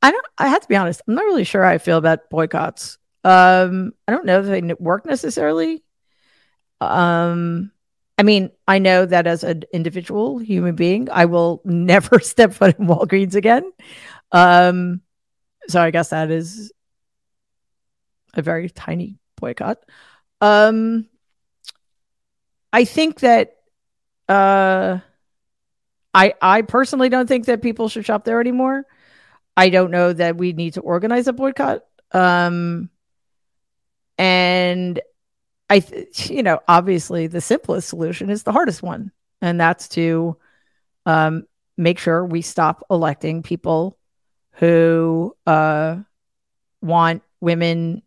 I 0.00 0.12
don't. 0.12 0.26
I 0.38 0.46
have 0.46 0.62
to 0.62 0.68
be 0.68 0.76
honest. 0.76 1.02
I'm 1.08 1.14
not 1.14 1.24
really 1.24 1.44
sure 1.44 1.64
how 1.64 1.70
I 1.70 1.78
feel 1.78 1.98
about 1.98 2.30
boycotts. 2.30 2.98
Um, 3.24 3.92
I 4.06 4.12
don't 4.12 4.26
know 4.26 4.40
if 4.40 4.46
they 4.46 4.60
work 4.78 5.06
necessarily. 5.06 5.82
Um, 6.80 7.72
I 8.18 8.22
mean, 8.22 8.50
I 8.68 8.78
know 8.78 9.06
that 9.06 9.26
as 9.26 9.44
an 9.44 9.64
individual 9.72 10.38
human 10.38 10.74
being, 10.74 11.08
I 11.10 11.24
will 11.24 11.62
never 11.64 12.20
step 12.20 12.52
foot 12.52 12.78
in 12.78 12.86
Walgreens 12.86 13.34
again. 13.34 13.70
Um, 14.32 15.00
so 15.68 15.80
I 15.80 15.90
guess 15.90 16.10
that 16.10 16.30
is 16.30 16.72
a 18.34 18.42
very 18.42 18.70
tiny 18.70 19.18
boycott. 19.36 19.78
Um, 20.40 21.06
I 22.72 22.84
think 22.84 23.20
that 23.20 23.56
uh, 24.28 24.98
I 26.14 26.34
I 26.40 26.62
personally 26.62 27.08
don't 27.08 27.26
think 27.26 27.46
that 27.46 27.62
people 27.62 27.88
should 27.88 28.04
shop 28.04 28.24
there 28.24 28.40
anymore. 28.40 28.86
I 29.56 29.70
don't 29.70 29.90
know 29.90 30.12
that 30.12 30.36
we 30.36 30.52
need 30.52 30.74
to 30.74 30.80
organize 30.80 31.26
a 31.26 31.32
boycott. 31.32 31.82
Um, 32.12 32.90
and 34.18 35.00
I, 35.70 35.84
you 36.24 36.42
know, 36.42 36.60
obviously 36.66 37.28
the 37.28 37.40
simplest 37.40 37.88
solution 37.88 38.28
is 38.28 38.42
the 38.42 38.52
hardest 38.52 38.82
one, 38.82 39.12
and 39.40 39.60
that's 39.60 39.88
to 39.90 40.36
um, 41.06 41.46
make 41.76 41.98
sure 41.98 42.24
we 42.24 42.42
stop 42.42 42.84
electing 42.90 43.42
people 43.42 43.96
who 44.52 45.34
uh, 45.46 45.98
want 46.82 47.22
women 47.40 48.02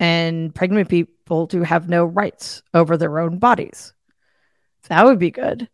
and 0.00 0.54
pregnant 0.54 0.88
people 0.88 1.46
to 1.46 1.62
have 1.62 1.88
no 1.88 2.04
rights 2.04 2.62
over 2.74 2.96
their 2.96 3.18
own 3.20 3.38
bodies. 3.38 3.94
That 4.88 5.04
would 5.04 5.18
be 5.18 5.30
good. 5.30 5.68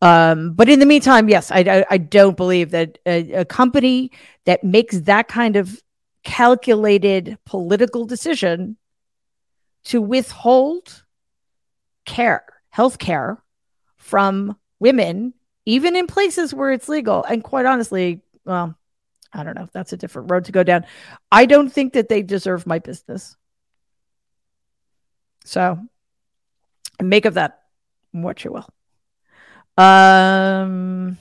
Um, 0.00 0.54
but 0.54 0.68
in 0.68 0.78
the 0.78 0.86
meantime, 0.86 1.28
yes, 1.28 1.50
I, 1.50 1.60
I, 1.60 1.84
I 1.90 1.98
don't 1.98 2.36
believe 2.36 2.70
that 2.70 2.98
a, 3.04 3.32
a, 3.32 3.44
company 3.44 4.12
that 4.44 4.62
makes 4.62 5.00
that 5.02 5.26
kind 5.26 5.56
of 5.56 5.82
calculated 6.22 7.36
political 7.44 8.04
decision 8.04 8.76
to 9.84 10.00
withhold 10.02 11.04
care, 12.04 12.44
health 12.70 12.98
care 12.98 13.42
from 13.96 14.56
women, 14.78 15.34
even 15.66 15.96
in 15.96 16.06
places 16.06 16.54
where 16.54 16.72
it's 16.72 16.88
legal. 16.88 17.24
And 17.24 17.42
quite 17.42 17.66
honestly, 17.66 18.22
well, 18.44 18.76
I 19.32 19.44
don't 19.44 19.54
know 19.54 19.64
if 19.64 19.72
that's 19.72 19.92
a 19.92 19.96
different 19.96 20.30
road 20.30 20.46
to 20.46 20.52
go 20.52 20.62
down. 20.62 20.86
I 21.30 21.46
don't 21.46 21.70
think 21.70 21.92
that 21.92 22.08
they 22.08 22.22
deserve 22.22 22.66
my 22.66 22.78
business. 22.78 23.36
So 25.44 25.78
make 27.02 27.24
of 27.24 27.34
that 27.34 27.62
what 28.12 28.44
you 28.44 28.52
will. 28.52 28.68
Um, 29.82 31.18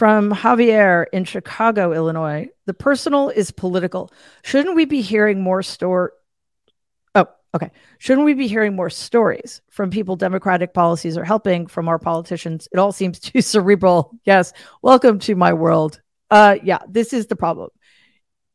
From 0.00 0.32
Javier 0.32 1.04
in 1.12 1.26
Chicago, 1.26 1.92
Illinois. 1.92 2.48
The 2.64 2.72
personal 2.72 3.28
is 3.28 3.50
political. 3.50 4.10
Shouldn't 4.42 4.74
we 4.74 4.86
be 4.86 5.02
hearing 5.02 5.42
more 5.42 5.62
store? 5.62 6.14
Oh, 7.14 7.26
okay. 7.54 7.70
Shouldn't 7.98 8.24
we 8.24 8.32
be 8.32 8.46
hearing 8.46 8.74
more 8.74 8.88
stories 8.88 9.60
from 9.68 9.90
people 9.90 10.16
Democratic 10.16 10.72
policies 10.72 11.18
are 11.18 11.24
helping 11.24 11.66
from 11.66 11.86
our 11.86 11.98
politicians? 11.98 12.66
It 12.72 12.78
all 12.78 12.92
seems 12.92 13.20
too 13.20 13.42
cerebral. 13.42 14.18
Yes. 14.24 14.54
Welcome 14.80 15.18
to 15.18 15.34
my 15.34 15.52
world. 15.52 16.00
Uh, 16.30 16.56
yeah, 16.62 16.78
this 16.88 17.12
is 17.12 17.26
the 17.26 17.36
problem. 17.36 17.68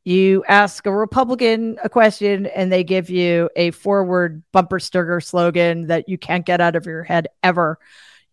You 0.03 0.43
ask 0.47 0.83
a 0.87 0.91
Republican 0.91 1.77
a 1.83 1.89
question 1.89 2.47
and 2.47 2.71
they 2.71 2.83
give 2.83 3.11
you 3.11 3.51
a 3.55 3.69
forward 3.69 4.41
bumper 4.51 4.79
sticker 4.79 5.21
slogan 5.21 5.89
that 5.89 6.09
you 6.09 6.17
can't 6.17 6.43
get 6.43 6.59
out 6.59 6.75
of 6.75 6.87
your 6.87 7.03
head 7.03 7.27
ever. 7.43 7.77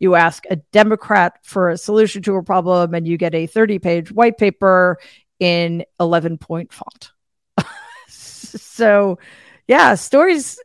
You 0.03 0.17
ask 0.17 0.43
a 0.51 0.57
Democrat 0.57 1.39
for 1.45 1.71
a 1.71 1.79
solution 1.79 2.23
to 2.23 2.35
a 2.35 2.43
problem, 2.43 2.93
and 2.93 3.07
you 3.07 3.17
get 3.17 3.37
a 3.37 3.47
30 3.47 3.79
page 3.79 4.11
white 4.11 4.37
paper 4.37 4.99
in 5.39 5.85
11 6.01 6.39
point 6.39 6.73
font. 6.73 7.13
so, 8.09 9.21
yeah, 9.69 9.95
stories, 9.95 10.59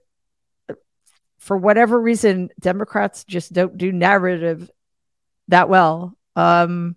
for 1.38 1.56
whatever 1.56 2.02
reason, 2.02 2.50
Democrats 2.60 3.26
just 3.26 3.54
don't 3.54 3.78
do 3.78 3.92
narrative 3.92 4.72
that 5.50 5.70
well. 5.70 6.18
Um, 6.36 6.96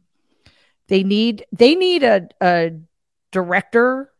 they 0.89 1.03
need 1.03 1.45
they 1.53 1.75
need 1.75 2.03
a, 2.03 2.27
a 2.41 2.73
director 3.33 4.11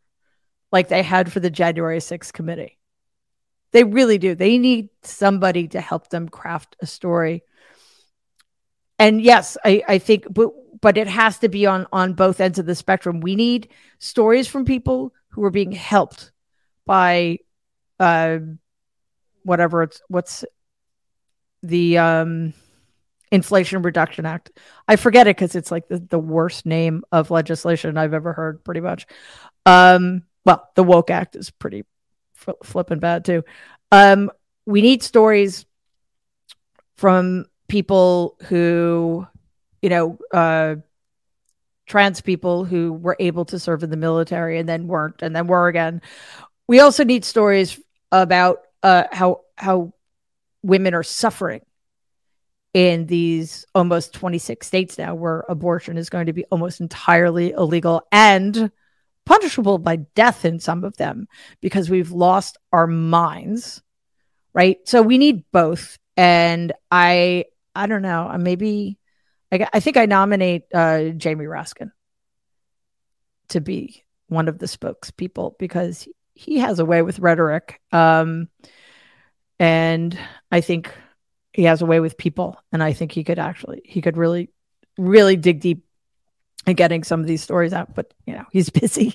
like 0.71 0.89
they 0.89 1.01
had 1.01 1.31
for 1.31 1.39
the 1.39 1.49
January 1.49 1.97
6th 1.97 2.31
committee. 2.33 2.77
They 3.71 3.83
really 3.83 4.19
do. 4.19 4.35
They 4.35 4.59
need 4.59 4.89
somebody 5.01 5.69
to 5.69 5.81
help 5.81 6.09
them 6.09 6.29
craft 6.29 6.75
a 6.81 6.85
story. 6.85 7.41
And 9.01 9.19
yes, 9.19 9.57
I, 9.65 9.83
I 9.87 9.97
think, 9.97 10.27
but 10.31 10.51
but 10.79 10.95
it 10.95 11.07
has 11.07 11.39
to 11.39 11.49
be 11.49 11.65
on 11.65 11.87
on 11.91 12.13
both 12.13 12.39
ends 12.39 12.59
of 12.59 12.67
the 12.67 12.75
spectrum. 12.75 13.19
We 13.19 13.35
need 13.35 13.69
stories 13.97 14.47
from 14.47 14.63
people 14.63 15.11
who 15.29 15.43
are 15.43 15.49
being 15.49 15.71
helped 15.71 16.31
by 16.85 17.39
uh 17.99 18.37
whatever 19.43 19.81
it's 19.81 20.03
what's 20.07 20.45
the 21.63 21.97
um 21.97 22.53
Inflation 23.31 23.81
Reduction 23.81 24.27
Act. 24.27 24.51
I 24.87 24.97
forget 24.97 25.25
it 25.25 25.35
because 25.35 25.55
it's 25.55 25.71
like 25.71 25.87
the, 25.87 25.97
the 25.97 26.19
worst 26.19 26.67
name 26.67 27.03
of 27.11 27.31
legislation 27.31 27.97
I've 27.97 28.13
ever 28.13 28.33
heard, 28.33 28.63
pretty 28.63 28.81
much. 28.81 29.07
Um, 29.65 30.23
well, 30.45 30.69
the 30.75 30.83
Woke 30.83 31.09
Act 31.09 31.35
is 31.35 31.49
pretty 31.49 31.85
f- 32.47 32.55
flipping 32.63 32.99
bad 32.99 33.25
too. 33.25 33.43
Um, 33.91 34.29
we 34.67 34.81
need 34.83 35.01
stories 35.01 35.65
from 36.97 37.45
people 37.71 38.35
who, 38.49 39.25
you 39.81 39.87
know, 39.87 40.19
uh, 40.33 40.75
trans 41.87 42.19
people 42.19 42.65
who 42.65 42.91
were 42.91 43.15
able 43.17 43.45
to 43.45 43.57
serve 43.57 43.81
in 43.81 43.89
the 43.89 43.95
military 43.95 44.59
and 44.59 44.67
then 44.67 44.87
weren't 44.87 45.21
and 45.21 45.33
then 45.33 45.47
were 45.47 45.69
again. 45.69 46.01
We 46.67 46.81
also 46.81 47.05
need 47.05 47.23
stories 47.23 47.79
about 48.11 48.59
uh, 48.83 49.05
how 49.13 49.41
how 49.55 49.93
women 50.61 50.93
are 50.93 51.03
suffering 51.03 51.61
in 52.73 53.05
these 53.05 53.65
almost 53.73 54.13
26 54.13 54.67
states 54.67 54.97
now 54.97 55.15
where 55.15 55.45
abortion 55.47 55.97
is 55.97 56.09
going 56.09 56.25
to 56.25 56.33
be 56.33 56.43
almost 56.51 56.81
entirely 56.81 57.51
illegal 57.51 58.05
and 58.11 58.69
punishable 59.25 59.77
by 59.77 59.95
death 59.95 60.43
in 60.43 60.59
some 60.59 60.83
of 60.83 60.97
them 60.97 61.25
because 61.61 61.89
we've 61.89 62.11
lost 62.11 62.57
our 62.73 62.87
minds 62.87 63.81
right 64.53 64.77
so 64.85 65.01
we 65.01 65.17
need 65.17 65.43
both 65.51 65.97
and 66.17 66.71
i 66.89 67.43
i 67.75 67.87
don't 67.87 68.01
know. 68.01 68.33
Maybe 68.37 68.97
i, 69.51 69.67
I 69.73 69.79
think 69.79 69.97
i 69.97 70.05
nominate 70.05 70.63
uh, 70.73 71.09
jamie 71.09 71.45
raskin 71.45 71.91
to 73.49 73.61
be 73.61 74.03
one 74.27 74.47
of 74.47 74.59
the 74.59 74.65
spokespeople 74.65 75.57
because 75.59 76.07
he 76.33 76.59
has 76.59 76.79
a 76.79 76.85
way 76.85 77.01
with 77.01 77.19
rhetoric 77.19 77.81
um, 77.91 78.47
and 79.59 80.17
i 80.51 80.61
think 80.61 80.93
he 81.53 81.63
has 81.63 81.81
a 81.81 81.85
way 81.85 81.99
with 81.99 82.17
people 82.17 82.57
and 82.71 82.81
i 82.81 82.93
think 82.93 83.11
he 83.11 83.23
could 83.23 83.39
actually 83.39 83.81
he 83.85 84.01
could 84.01 84.17
really 84.17 84.49
really 84.97 85.35
dig 85.35 85.59
deep 85.59 85.85
in 86.65 86.75
getting 86.75 87.03
some 87.03 87.19
of 87.19 87.27
these 87.27 87.41
stories 87.41 87.73
out 87.73 87.93
but 87.93 88.13
you 88.25 88.33
know 88.33 88.45
he's 88.51 88.69
busy. 88.81 89.13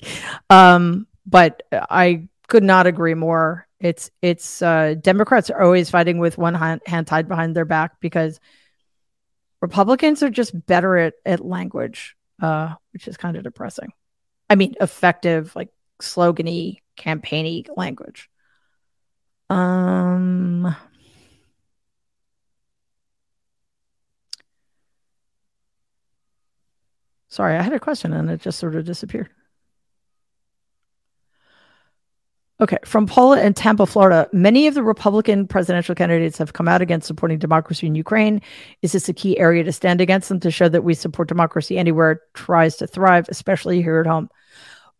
Um 0.49 1.07
but 1.25 1.63
i 1.71 2.27
could 2.47 2.63
not 2.63 2.87
agree 2.87 3.13
more 3.13 3.66
it's 3.79 4.09
it's 4.21 4.61
uh 4.61 4.95
democrats 5.01 5.49
are 5.49 5.61
always 5.61 5.89
fighting 5.89 6.17
with 6.17 6.37
one 6.37 6.53
hand, 6.53 6.81
hand 6.85 7.07
tied 7.07 7.27
behind 7.27 7.55
their 7.55 7.65
back 7.65 7.99
because 7.99 8.39
republicans 9.61 10.23
are 10.23 10.29
just 10.29 10.65
better 10.65 10.97
at 10.97 11.13
at 11.25 11.45
language 11.45 12.15
uh 12.41 12.73
which 12.93 13.07
is 13.07 13.17
kind 13.17 13.37
of 13.37 13.43
depressing 13.43 13.91
i 14.49 14.55
mean 14.55 14.75
effective 14.81 15.55
like 15.55 15.69
slogany 16.01 16.79
campaigny 16.95 17.65
language 17.75 18.29
um 19.49 20.75
Sorry, 27.29 27.55
I 27.57 27.61
had 27.61 27.73
a 27.73 27.79
question 27.79 28.13
and 28.13 28.29
it 28.31 28.41
just 28.41 28.57
sort 28.57 28.75
of 28.75 28.85
disappeared. 28.85 29.29
Okay, 32.59 32.77
from 32.85 33.05
Paula 33.05 33.41
in 33.41 33.53
Tampa, 33.53 33.85
Florida. 33.85 34.27
Many 34.33 34.65
of 34.65 34.73
the 34.73 34.81
Republican 34.81 35.47
presidential 35.47 35.93
candidates 35.93 36.39
have 36.39 36.53
come 36.53 36.67
out 36.67 36.81
against 36.81 37.05
supporting 37.05 37.37
democracy 37.37 37.85
in 37.85 37.93
Ukraine. 37.93 38.41
Is 38.81 38.93
this 38.93 39.07
a 39.09 39.13
key 39.13 39.37
area 39.37 39.63
to 39.63 39.71
stand 39.71 40.01
against 40.01 40.27
them 40.29 40.39
to 40.39 40.49
show 40.49 40.67
that 40.67 40.83
we 40.83 40.95
support 40.95 41.27
democracy 41.27 41.77
anywhere 41.77 42.13
it 42.13 42.19
tries 42.33 42.77
to 42.77 42.87
thrive, 42.87 43.27
especially 43.29 43.83
here 43.83 43.99
at 43.99 44.07
home? 44.07 44.29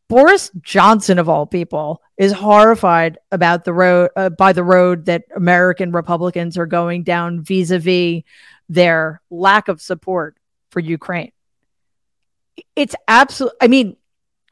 Boris 0.07 0.51
Johnson, 0.61 1.19
of 1.19 1.27
all 1.27 1.47
people, 1.47 2.01
is 2.17 2.31
horrified 2.31 3.17
about 3.31 3.65
the 3.65 3.73
road 3.73 4.11
uh, 4.15 4.29
by 4.29 4.53
the 4.53 4.63
road 4.63 5.05
that 5.05 5.23
American 5.35 5.91
Republicans 5.91 6.57
are 6.57 6.67
going 6.67 7.03
down 7.03 7.41
vis-a-vis 7.41 8.21
their 8.69 9.21
lack 9.29 9.67
of 9.67 9.81
support 9.81 10.37
for 10.69 10.79
Ukraine 10.79 11.31
it's 12.75 12.95
absolute. 13.07 13.53
I 13.61 13.67
mean, 13.67 13.97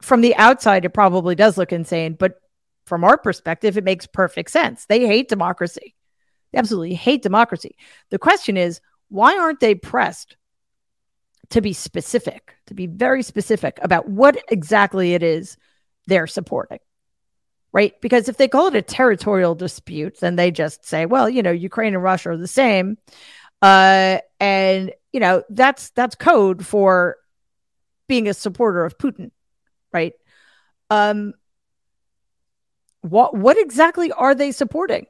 from 0.02 0.20
the 0.20 0.34
outside, 0.36 0.84
it 0.84 0.90
probably 0.90 1.34
does 1.34 1.56
look 1.56 1.72
insane, 1.72 2.14
but 2.14 2.40
from 2.86 3.04
our 3.04 3.18
perspective, 3.18 3.76
it 3.76 3.84
makes 3.84 4.06
perfect 4.06 4.50
sense. 4.50 4.86
They 4.86 5.06
hate 5.06 5.28
democracy. 5.28 5.94
They 6.52 6.58
absolutely 6.58 6.94
hate 6.94 7.22
democracy. 7.22 7.76
The 8.10 8.18
question 8.18 8.56
is, 8.56 8.80
why 9.08 9.36
aren't 9.36 9.60
they 9.60 9.74
pressed 9.74 10.36
to 11.50 11.60
be 11.60 11.72
specific, 11.72 12.54
to 12.66 12.74
be 12.74 12.86
very 12.86 13.22
specific 13.22 13.78
about 13.82 14.08
what 14.08 14.42
exactly 14.48 15.14
it 15.14 15.22
is 15.22 15.56
they're 16.06 16.26
supporting? 16.26 16.78
Right? 17.72 18.00
Because 18.00 18.28
if 18.28 18.38
they 18.38 18.48
call 18.48 18.68
it 18.68 18.76
a 18.76 18.82
territorial 18.82 19.54
dispute, 19.54 20.18
then 20.20 20.36
they 20.36 20.50
just 20.50 20.86
say, 20.86 21.04
well, 21.04 21.28
you 21.28 21.42
know, 21.42 21.50
Ukraine 21.50 21.94
and 21.94 22.02
Russia 22.02 22.30
are 22.30 22.36
the 22.36 22.48
same. 22.48 22.96
Uh, 23.60 24.18
and 24.40 24.92
you 25.12 25.20
know, 25.20 25.42
that's 25.50 25.90
that's 25.90 26.14
code 26.14 26.64
for 26.64 27.16
being 28.06 28.28
a 28.28 28.34
supporter 28.34 28.84
of 28.84 28.96
Putin, 28.98 29.30
right? 29.92 30.12
Um, 30.90 31.34
what 33.08 33.36
what 33.36 33.58
exactly 33.58 34.12
are 34.12 34.34
they 34.34 34.52
supporting? 34.52 35.06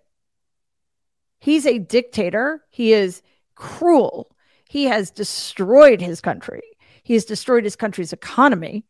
He's 1.41 1.67
a 1.67 1.79
dictator. 1.79 2.63
He 2.71 2.93
is 2.93 3.23
cruel. 3.55 4.35
He 4.69 4.85
has 4.85 5.11
destroyed 5.11 6.01
his 6.01 6.21
country. 6.21 6.63
He 7.03 7.15
has 7.15 7.25
destroyed 7.25 7.65
his 7.65 7.77
country's 7.77 8.13
economy. 8.13 8.85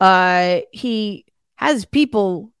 Uh, 0.00 0.60
he 0.72 1.24
has 1.56 1.84
people 1.84 2.52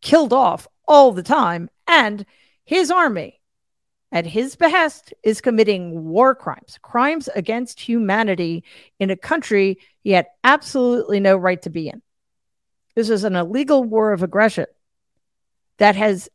killed 0.00 0.32
off 0.32 0.66
all 0.86 1.12
the 1.12 1.22
time, 1.22 1.68
and 1.86 2.24
his 2.64 2.90
army 2.90 3.38
at 4.10 4.26
his 4.26 4.56
behest, 4.56 5.12
is 5.22 5.40
committing 5.40 6.04
war 6.04 6.34
crimes, 6.34 6.78
crimes 6.82 7.28
against 7.34 7.80
humanity 7.80 8.64
in 8.98 9.10
a 9.10 9.16
country 9.16 9.78
he 10.02 10.10
had 10.10 10.26
absolutely 10.44 11.20
no 11.20 11.36
right 11.36 11.60
to 11.62 11.70
be 11.70 11.88
in. 11.88 12.00
This 12.94 13.10
is 13.10 13.24
an 13.24 13.36
illegal 13.36 13.84
war 13.84 14.12
of 14.12 14.22
aggression 14.22 14.66
that 15.78 15.96
has 15.96 16.28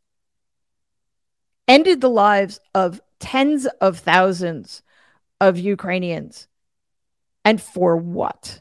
ended 1.68 2.00
the 2.00 2.10
lives 2.10 2.60
of 2.74 3.00
tens 3.20 3.66
of 3.80 3.98
thousands 3.98 4.82
of 5.40 5.58
Ukrainians. 5.58 6.48
And 7.44 7.60
for 7.60 7.96
what? 7.96 8.60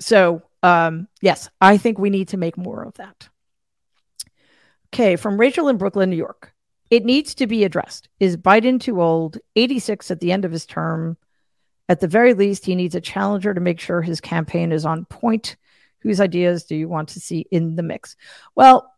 So, 0.00 0.42
um, 0.62 1.08
yes, 1.20 1.48
I 1.60 1.76
think 1.76 1.98
we 1.98 2.10
need 2.10 2.28
to 2.28 2.36
make 2.36 2.56
more 2.56 2.82
of 2.82 2.94
that. 2.94 3.28
Okay, 4.88 5.16
from 5.16 5.38
Rachel 5.38 5.68
in 5.68 5.76
Brooklyn, 5.76 6.10
New 6.10 6.16
York. 6.16 6.52
It 6.90 7.04
needs 7.04 7.34
to 7.36 7.46
be 7.46 7.64
addressed. 7.64 8.08
Is 8.20 8.36
Biden 8.36 8.80
too 8.80 9.02
old? 9.02 9.38
86 9.56 10.10
at 10.10 10.20
the 10.20 10.30
end 10.30 10.44
of 10.44 10.52
his 10.52 10.66
term. 10.66 11.16
At 11.88 12.00
the 12.00 12.08
very 12.08 12.32
least, 12.32 12.64
he 12.64 12.74
needs 12.74 12.94
a 12.94 13.00
challenger 13.00 13.52
to 13.54 13.60
make 13.60 13.80
sure 13.80 14.02
his 14.02 14.20
campaign 14.20 14.72
is 14.72 14.84
on 14.84 15.04
point. 15.06 15.56
Whose 16.06 16.20
ideas 16.20 16.62
do 16.62 16.76
you 16.76 16.88
want 16.88 17.08
to 17.10 17.20
see 17.20 17.48
in 17.50 17.74
the 17.74 17.82
mix? 17.82 18.14
Well, 18.54 18.92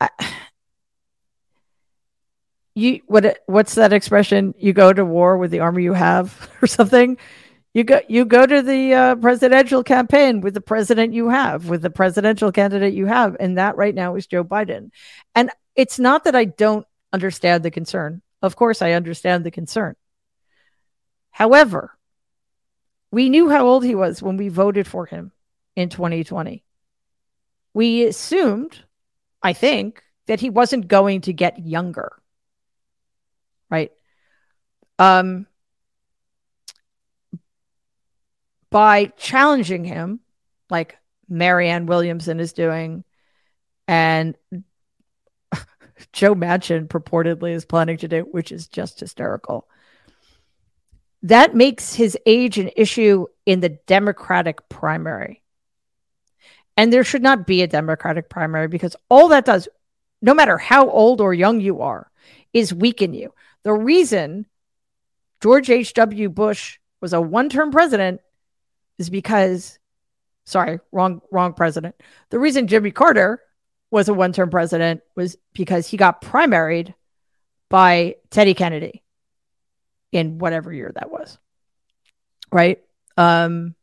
I, 0.00 0.08
you 2.74 3.00
what 3.06 3.40
what's 3.44 3.74
that 3.74 3.92
expression? 3.92 4.54
You 4.56 4.72
go 4.72 4.90
to 4.90 5.04
war 5.04 5.36
with 5.36 5.50
the 5.50 5.60
army 5.60 5.82
you 5.82 5.92
have, 5.92 6.48
or 6.62 6.66
something 6.66 7.18
you 7.74 7.84
go 7.84 8.00
you 8.08 8.24
go 8.24 8.46
to 8.46 8.62
the 8.62 8.94
uh, 8.94 9.16
presidential 9.16 9.84
campaign 9.84 10.40
with 10.40 10.54
the 10.54 10.60
president 10.60 11.12
you 11.12 11.28
have 11.28 11.68
with 11.68 11.82
the 11.82 11.90
presidential 11.90 12.50
candidate 12.52 12.94
you 12.94 13.04
have 13.04 13.36
and 13.38 13.58
that 13.58 13.76
right 13.76 13.94
now 13.94 14.14
is 14.14 14.26
joe 14.26 14.44
biden 14.44 14.90
and 15.34 15.50
it's 15.74 15.98
not 15.98 16.24
that 16.24 16.36
i 16.36 16.44
don't 16.44 16.86
understand 17.12 17.62
the 17.62 17.70
concern 17.70 18.22
of 18.40 18.56
course 18.56 18.80
i 18.80 18.92
understand 18.92 19.44
the 19.44 19.50
concern 19.50 19.96
however 21.32 21.93
we 23.14 23.28
knew 23.28 23.48
how 23.48 23.66
old 23.66 23.84
he 23.84 23.94
was 23.94 24.22
when 24.22 24.36
we 24.36 24.48
voted 24.48 24.86
for 24.86 25.06
him 25.06 25.32
in 25.76 25.88
2020 25.88 26.64
we 27.72 28.04
assumed 28.04 28.84
i 29.42 29.52
think 29.52 30.02
that 30.26 30.40
he 30.40 30.50
wasn't 30.50 30.88
going 30.88 31.22
to 31.22 31.32
get 31.32 31.58
younger. 31.58 32.12
Right? 33.70 33.92
Um 34.98 35.46
by 38.70 39.06
challenging 39.16 39.84
him, 39.84 40.20
like 40.68 40.96
Marianne 41.28 41.86
Williamson 41.86 42.40
is 42.40 42.52
doing, 42.52 43.04
and 43.86 44.36
Joe 46.12 46.34
Manchin 46.34 46.88
purportedly 46.88 47.52
is 47.52 47.64
planning 47.64 47.98
to 47.98 48.08
do, 48.08 48.22
which 48.22 48.50
is 48.50 48.66
just 48.66 48.98
hysterical. 48.98 49.68
That 51.24 51.54
makes 51.54 51.94
his 51.94 52.18
age 52.26 52.58
an 52.58 52.70
issue 52.76 53.26
in 53.46 53.60
the 53.60 53.70
Democratic 53.70 54.68
primary. 54.68 55.42
And 56.76 56.92
there 56.92 57.02
should 57.02 57.22
not 57.22 57.46
be 57.46 57.62
a 57.62 57.66
Democratic 57.66 58.28
primary 58.28 58.68
because 58.68 58.94
all 59.08 59.28
that 59.28 59.46
does, 59.46 59.66
no 60.20 60.34
matter 60.34 60.58
how 60.58 60.88
old 60.90 61.22
or 61.22 61.32
young 61.32 61.60
you 61.60 61.80
are, 61.80 62.10
is 62.52 62.74
weaken 62.74 63.14
you. 63.14 63.32
The 63.62 63.72
reason 63.72 64.46
George 65.42 65.70
H.W. 65.70 66.28
Bush 66.28 66.78
was 67.00 67.14
a 67.14 67.22
one 67.22 67.48
term 67.48 67.70
president 67.70 68.20
is 68.98 69.08
because, 69.08 69.78
sorry, 70.44 70.78
wrong, 70.92 71.22
wrong 71.30 71.54
president. 71.54 71.94
The 72.28 72.38
reason 72.38 72.66
Jimmy 72.66 72.90
Carter 72.90 73.40
was 73.90 74.10
a 74.10 74.14
one 74.14 74.34
term 74.34 74.50
president 74.50 75.00
was 75.16 75.38
because 75.54 75.88
he 75.88 75.96
got 75.96 76.20
primaried 76.20 76.92
by 77.70 78.16
Teddy 78.30 78.52
Kennedy 78.52 79.03
in 80.14 80.38
whatever 80.38 80.72
year 80.72 80.92
that 80.94 81.10
was. 81.10 81.36
Right? 82.50 82.82
Um, 83.16 83.74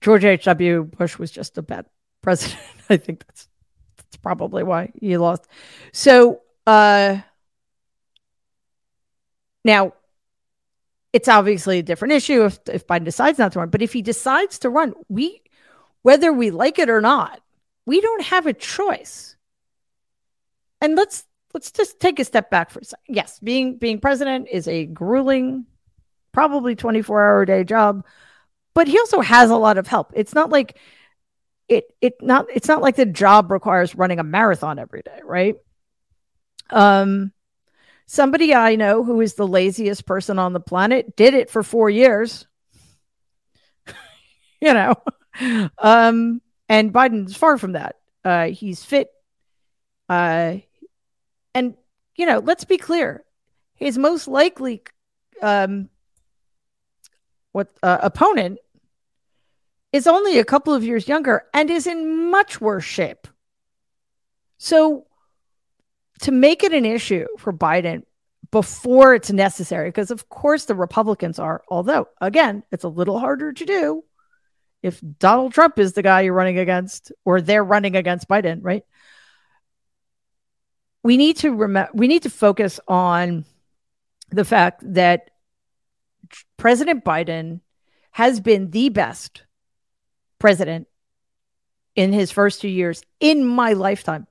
George 0.00 0.24
H.W. 0.24 0.84
Bush 0.84 1.18
was 1.18 1.30
just 1.30 1.56
a 1.58 1.62
bad 1.62 1.86
president. 2.22 2.60
I 2.90 2.98
think 2.98 3.26
that's 3.26 3.48
that's 3.96 4.16
probably 4.18 4.62
why 4.62 4.92
he 5.00 5.16
lost. 5.16 5.46
So 5.92 6.42
uh 6.66 7.18
now 9.64 9.94
it's 11.14 11.28
obviously 11.28 11.78
a 11.78 11.82
different 11.82 12.12
issue 12.12 12.44
if, 12.44 12.58
if 12.66 12.86
Biden 12.86 13.04
decides 13.04 13.38
not 13.38 13.52
to 13.52 13.60
run. 13.60 13.70
But 13.70 13.82
if 13.82 13.92
he 13.92 14.02
decides 14.02 14.58
to 14.58 14.68
run, 14.68 14.94
we, 15.08 15.42
whether 16.02 16.32
we 16.32 16.50
like 16.50 16.78
it 16.78 16.90
or 16.90 17.00
not, 17.00 17.40
we 17.86 18.00
don't 18.00 18.24
have 18.24 18.46
a 18.46 18.52
choice. 18.52 19.36
And 20.80 20.96
let's 20.96 21.24
let's 21.54 21.70
just 21.70 22.00
take 22.00 22.18
a 22.18 22.24
step 22.24 22.50
back 22.50 22.70
for 22.70 22.80
a 22.80 22.84
second. 22.84 23.14
Yes, 23.14 23.38
being 23.38 23.78
being 23.78 24.00
president 24.00 24.48
is 24.50 24.68
a 24.68 24.84
grueling, 24.86 25.66
probably 26.32 26.74
24 26.74 27.22
hour 27.22 27.42
a 27.42 27.46
day 27.46 27.64
job, 27.64 28.04
but 28.74 28.88
he 28.88 28.98
also 28.98 29.20
has 29.20 29.50
a 29.50 29.56
lot 29.56 29.78
of 29.78 29.86
help. 29.86 30.12
It's 30.14 30.34
not 30.34 30.50
like 30.50 30.76
it 31.68 31.84
it 32.00 32.14
not 32.20 32.46
it's 32.52 32.68
not 32.68 32.82
like 32.82 32.96
the 32.96 33.06
job 33.06 33.50
requires 33.50 33.94
running 33.94 34.18
a 34.18 34.24
marathon 34.24 34.78
every 34.78 35.02
day, 35.02 35.20
right? 35.24 35.56
Um 36.70 37.32
Somebody 38.06 38.54
I 38.54 38.76
know 38.76 39.02
who 39.02 39.20
is 39.20 39.34
the 39.34 39.46
laziest 39.46 40.06
person 40.06 40.38
on 40.38 40.52
the 40.52 40.60
planet 40.60 41.16
did 41.16 41.32
it 41.32 41.48
for 41.48 41.62
four 41.62 41.88
years. 41.88 42.46
you 44.60 44.74
know, 44.74 44.94
um, 45.78 46.42
and 46.68 46.92
Biden's 46.92 47.36
far 47.36 47.56
from 47.56 47.72
that. 47.72 47.96
Uh, 48.24 48.48
he's 48.48 48.84
fit. 48.84 49.08
Uh, 50.08 50.56
and, 51.54 51.74
you 52.16 52.26
know, 52.26 52.38
let's 52.38 52.64
be 52.64 52.78
clear 52.78 53.24
his 53.74 53.98
most 53.98 54.28
likely 54.28 54.82
um, 55.42 55.88
what 57.52 57.68
uh, 57.82 57.98
opponent 58.02 58.58
is 59.92 60.06
only 60.06 60.38
a 60.38 60.44
couple 60.44 60.74
of 60.74 60.84
years 60.84 61.06
younger 61.06 61.44
and 61.54 61.70
is 61.70 61.86
in 61.86 62.30
much 62.30 62.60
worse 62.60 62.84
shape. 62.84 63.28
So 64.58 65.06
to 66.20 66.32
make 66.32 66.64
it 66.64 66.72
an 66.72 66.84
issue 66.84 67.26
for 67.38 67.52
Biden 67.52 68.02
before 68.50 69.14
it's 69.14 69.30
necessary, 69.30 69.88
because 69.88 70.10
of 70.10 70.28
course 70.28 70.64
the 70.64 70.74
Republicans 70.74 71.38
are, 71.38 71.62
although 71.68 72.08
again, 72.20 72.62
it's 72.72 72.84
a 72.84 72.88
little 72.88 73.18
harder 73.18 73.52
to 73.52 73.64
do 73.64 74.04
if 74.82 75.00
Donald 75.18 75.52
Trump 75.54 75.78
is 75.78 75.94
the 75.94 76.02
guy 76.02 76.20
you're 76.22 76.34
running 76.34 76.58
against 76.58 77.10
or 77.24 77.40
they're 77.40 77.64
running 77.64 77.96
against 77.96 78.28
Biden, 78.28 78.58
right? 78.62 78.84
We 81.04 81.16
need 81.16 81.36
to 81.38 81.54
remember 81.54 81.90
we 81.94 82.08
need 82.08 82.22
to 82.22 82.30
focus 82.30 82.80
on 82.88 83.44
the 84.30 84.44
fact 84.44 84.82
that 84.94 85.30
President 86.56 87.04
Biden 87.04 87.60
has 88.10 88.40
been 88.40 88.70
the 88.70 88.88
best 88.88 89.42
president 90.38 90.88
in 91.94 92.12
his 92.12 92.30
first 92.30 92.60
two 92.60 92.68
years 92.68 93.02
in 93.20 93.46
my 93.46 93.74
lifetime. 93.74 94.26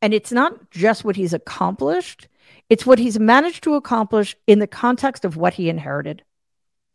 And 0.00 0.12
it's 0.12 0.32
not 0.32 0.70
just 0.70 1.04
what 1.04 1.16
he's 1.16 1.32
accomplished, 1.32 2.28
it's 2.68 2.84
what 2.84 2.98
he's 2.98 3.18
managed 3.18 3.64
to 3.64 3.74
accomplish 3.74 4.36
in 4.46 4.58
the 4.58 4.66
context 4.66 5.24
of 5.24 5.36
what 5.36 5.54
he 5.54 5.68
inherited. 5.68 6.22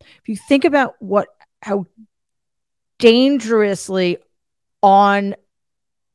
If 0.01 0.27
you 0.29 0.35
think 0.35 0.65
about 0.65 0.95
what 0.99 1.29
how 1.63 1.87
dangerously 2.99 4.17
on 4.83 5.35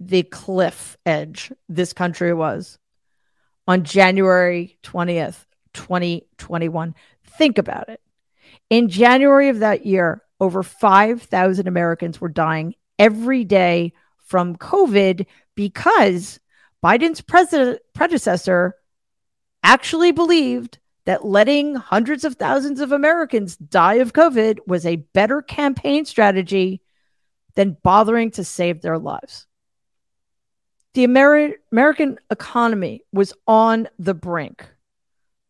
the 0.09 0.23
cliff 0.25 0.97
edge 1.07 1.53
this 1.69 1.93
country 1.93 2.35
was 2.35 2.79
on 3.67 3.85
January 3.85 4.79
20th, 4.83 5.47
2021. 5.75 6.95
Think 7.39 7.59
about 7.59 7.89
it. 7.89 8.01
In 8.69 8.89
January 8.89 9.49
of 9.49 9.61
that 9.61 9.87
year, 9.87 10.23
over 10.41 10.63
5,000 10.63 11.69
Americans 11.69 12.21
were 12.21 12.29
dying 12.29 12.75
every 12.99 13.45
day 13.45 13.93
from 14.27 14.57
COVID 14.57 15.27
because 15.55 16.41
Biden's 16.85 17.21
pres- 17.21 17.79
predecessor 17.95 18.75
actually 19.63 20.13
believed 20.13 20.79
that 21.05 21.25
letting 21.25 21.75
hundreds 21.75 22.25
of 22.25 22.37
thousands 22.37 22.81
of 22.81 22.93
Americans 22.93 23.57
die 23.57 23.95
of 23.95 24.13
COVID 24.13 24.59
was 24.67 24.87
a 24.87 24.97
better 24.97 25.43
campaign 25.43 26.05
strategy 26.05 26.81
than 27.55 27.77
bothering 27.83 28.31
to 28.33 28.45
save 28.45 28.81
their 28.81 28.99
lives. 28.99 29.47
The 30.95 31.07
Ameri- 31.07 31.55
American 31.71 32.19
economy 32.31 33.03
was 33.13 33.33
on 33.47 33.89
the 33.99 34.15
brink 34.15 34.67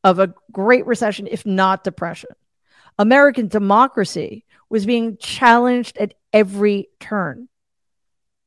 of 0.04 0.18
a 0.18 0.34
great 0.50 0.86
recession, 0.86 1.26
if 1.30 1.44
not 1.44 1.84
depression. 1.84 2.30
American 2.98 3.48
democracy 3.48 4.44
was 4.68 4.86
being 4.86 5.16
challenged 5.18 5.96
at 5.98 6.14
every 6.32 6.88
turn. 7.00 7.48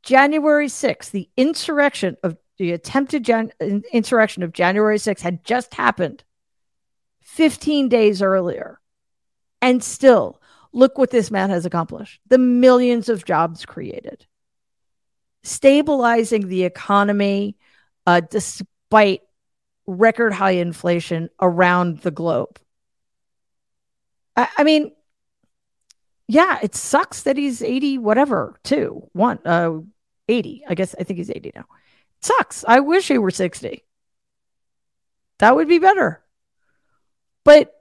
January 0.03 0.67
6th, 0.67 1.11
the 1.11 1.29
insurrection 1.35 2.15
of 2.23 2.37
the 2.57 2.71
attempted 2.71 3.23
gen- 3.23 3.51
insurrection 3.91 4.43
of 4.43 4.53
January 4.53 4.97
6th 4.97 5.21
had 5.21 5.43
just 5.43 5.73
happened 5.73 6.23
15 7.21 7.89
days 7.89 8.21
earlier. 8.21 8.79
And 9.61 9.83
still, 9.83 10.41
look 10.71 10.97
what 10.97 11.09
this 11.09 11.31
man 11.31 11.49
has 11.49 11.65
accomplished 11.65 12.21
the 12.27 12.37
millions 12.37 13.09
of 13.09 13.25
jobs 13.25 13.65
created, 13.65 14.25
stabilizing 15.45 16.47
the 16.47 16.63
economy 16.63 17.55
uh, 18.05 18.19
despite 18.19 19.21
record 19.87 20.33
high 20.33 20.51
inflation 20.51 21.29
around 21.41 21.99
the 21.99 22.11
globe. 22.11 22.59
I, 24.35 24.47
I, 24.57 24.63
mean, 24.63 24.91
yeah, 26.27 26.59
it 26.61 26.75
sucks 26.75 27.23
that 27.23 27.37
he's 27.37 27.61
80, 27.61 27.99
whatever, 27.99 28.59
two, 28.63 29.09
one, 29.13 29.39
uh, 29.45 29.79
80. 30.27 30.63
I 30.67 30.75
guess 30.75 30.95
I 30.99 31.03
think 31.03 31.17
he's 31.17 31.29
80 31.29 31.51
now 31.55 31.65
sucks. 32.25 32.65
I 32.67 32.79
wish 32.81 33.07
he 33.07 33.17
were 33.17 33.31
60. 33.31 33.83
That 35.39 35.55
would 35.55 35.67
be 35.67 35.79
better. 35.79 36.23
But 37.43 37.73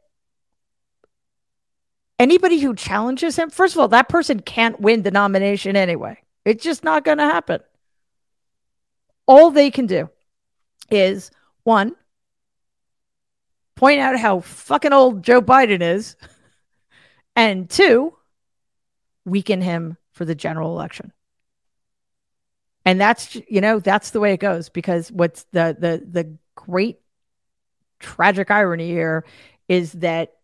anybody 2.19 2.61
who 2.61 2.75
challenges 2.75 3.37
him, 3.37 3.51
first 3.51 3.75
of 3.75 3.81
all, 3.81 3.89
that 3.89 4.09
person 4.09 4.41
can't 4.41 4.81
win 4.81 5.03
the 5.03 5.11
nomination 5.11 5.77
anyway. 5.77 6.19
It's 6.45 6.63
just 6.63 6.85
not 6.85 7.05
going 7.05 7.19
to 7.19 7.25
happen. 7.25 7.61
All 9.27 9.51
they 9.51 9.71
can 9.71 9.87
do 9.87 10.11
is 10.91 11.31
one, 11.63 11.97
point 13.75 14.01
out 14.01 14.19
how 14.19 14.41
fucking 14.41 14.93
old 14.93 15.23
Joe 15.23 15.41
Biden 15.41 15.81
is, 15.81 16.17
and 17.37 17.69
two, 17.69 18.15
weaken 19.25 19.63
him 19.63 19.97
for 20.13 20.25
the 20.25 20.35
general 20.35 20.71
election 20.73 21.13
and 22.85 23.01
that's 23.01 23.37
you 23.49 23.61
know 23.61 23.79
that's 23.79 24.11
the 24.11 24.21
way 24.21 24.33
it 24.33 24.41
goes 24.41 24.69
because 24.69 25.11
what's 25.11 25.45
the 25.53 25.77
the 25.79 26.03
the 26.11 26.37
great 26.55 26.99
tragic 27.99 28.51
irony 28.51 28.89
here 28.89 29.25
is 29.69 29.93
that 29.93 30.35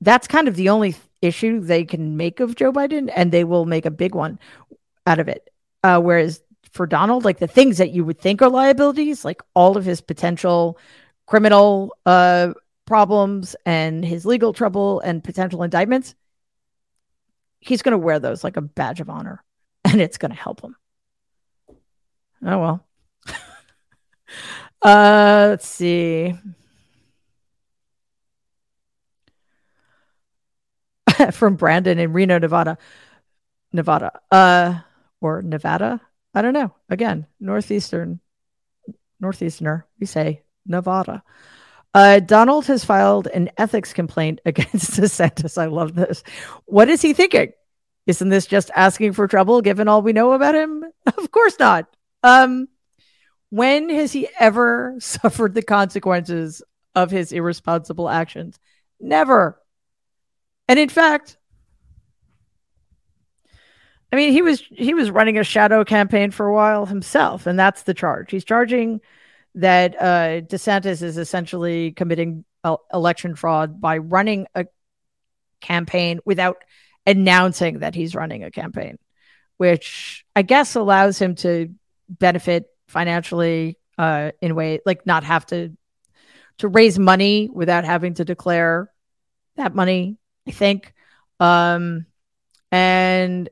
that's 0.00 0.28
kind 0.28 0.48
of 0.48 0.56
the 0.56 0.68
only 0.68 0.94
issue 1.22 1.60
they 1.60 1.84
can 1.84 2.16
make 2.16 2.40
of 2.40 2.54
Joe 2.54 2.72
Biden, 2.72 3.10
and 3.14 3.32
they 3.32 3.44
will 3.44 3.66
make 3.66 3.86
a 3.86 3.90
big 3.90 4.14
one 4.14 4.38
out 5.06 5.18
of 5.18 5.28
it. 5.28 5.48
Uh, 5.82 6.00
whereas 6.00 6.42
for 6.70 6.86
Donald, 6.86 7.24
like 7.24 7.38
the 7.38 7.46
things 7.46 7.78
that 7.78 7.90
you 7.90 8.04
would 8.04 8.20
think 8.20 8.42
are 8.42 8.48
liabilities, 8.48 9.24
like 9.24 9.42
all 9.54 9.76
of 9.76 9.84
his 9.84 10.00
potential 10.00 10.78
criminal 11.26 11.96
uh, 12.06 12.52
problems 12.86 13.54
and 13.66 14.04
his 14.04 14.24
legal 14.24 14.52
trouble 14.52 15.00
and 15.00 15.22
potential 15.24 15.62
indictments, 15.62 16.14
he's 17.60 17.82
going 17.82 17.92
to 17.92 17.98
wear 17.98 18.18
those 18.18 18.44
like 18.44 18.56
a 18.56 18.62
badge 18.62 19.00
of 19.00 19.10
honor 19.10 19.42
and 19.84 20.00
it's 20.00 20.18
going 20.18 20.30
to 20.30 20.36
help 20.36 20.62
him. 20.62 20.76
Oh, 22.44 22.58
well. 22.58 22.86
uh, 24.82 25.46
let's 25.50 25.66
see. 25.66 26.34
From 31.32 31.56
Brandon 31.56 31.98
in 31.98 32.12
Reno, 32.12 32.38
Nevada. 32.38 32.78
Nevada. 33.72 34.20
Uh, 34.30 34.80
or 35.20 35.42
Nevada. 35.42 36.00
I 36.34 36.42
don't 36.42 36.54
know. 36.54 36.74
Again, 36.88 37.26
northeastern, 37.40 38.20
northeasterner. 39.20 39.84
We 39.98 40.06
say 40.06 40.42
Nevada. 40.66 41.22
Uh, 41.94 42.20
Donald 42.20 42.66
has 42.66 42.84
filed 42.84 43.26
an 43.28 43.50
ethics 43.56 43.92
complaint 43.92 44.40
against 44.46 44.92
DeSantis. 44.92 45.60
I 45.60 45.66
love 45.66 45.94
this. 45.94 46.22
What 46.66 46.88
is 46.88 47.02
he 47.02 47.12
thinking? 47.12 47.52
Isn't 48.06 48.28
this 48.30 48.46
just 48.46 48.70
asking 48.74 49.12
for 49.12 49.26
trouble 49.26 49.60
given 49.60 49.88
all 49.88 50.02
we 50.02 50.12
know 50.12 50.32
about 50.32 50.54
him? 50.54 50.84
Of 51.18 51.30
course 51.30 51.58
not. 51.58 51.86
Um, 52.22 52.68
when 53.50 53.88
has 53.90 54.12
he 54.12 54.28
ever 54.38 54.94
suffered 54.98 55.54
the 55.54 55.62
consequences 55.62 56.62
of 56.94 57.10
his 57.10 57.32
irresponsible 57.32 58.08
actions? 58.08 58.58
Never. 59.00 59.60
And 60.68 60.78
in 60.78 60.88
fact, 60.88 61.38
I 64.12 64.16
mean, 64.16 64.32
he 64.32 64.42
was 64.42 64.62
he 64.70 64.94
was 64.94 65.10
running 65.10 65.38
a 65.38 65.44
shadow 65.44 65.84
campaign 65.84 66.30
for 66.30 66.46
a 66.46 66.54
while 66.54 66.86
himself, 66.86 67.46
and 67.46 67.58
that's 67.58 67.82
the 67.82 67.94
charge. 67.94 68.30
He's 68.30 68.44
charging 68.44 69.00
that 69.54 70.00
uh, 70.00 70.40
DeSantis 70.42 71.02
is 71.02 71.18
essentially 71.18 71.92
committing 71.92 72.44
election 72.92 73.34
fraud 73.34 73.80
by 73.80 73.98
running 73.98 74.46
a 74.54 74.66
campaign 75.60 76.20
without 76.24 76.58
announcing 77.06 77.80
that 77.80 77.94
he's 77.94 78.14
running 78.14 78.44
a 78.44 78.50
campaign, 78.50 78.98
which 79.56 80.24
I 80.36 80.42
guess 80.42 80.74
allows 80.74 81.18
him 81.18 81.34
to 81.36 81.74
benefit 82.08 82.66
financially 82.88 83.78
uh, 83.98 84.30
in 84.40 84.52
a 84.52 84.54
way 84.54 84.80
like 84.86 85.06
not 85.06 85.24
have 85.24 85.44
to 85.46 85.76
to 86.58 86.68
raise 86.68 86.98
money 86.98 87.48
without 87.52 87.84
having 87.84 88.14
to 88.14 88.24
declare 88.24 88.90
that 89.56 89.74
money. 89.74 90.16
I 90.48 90.50
think, 90.50 90.94
um, 91.40 92.06
and 92.72 93.50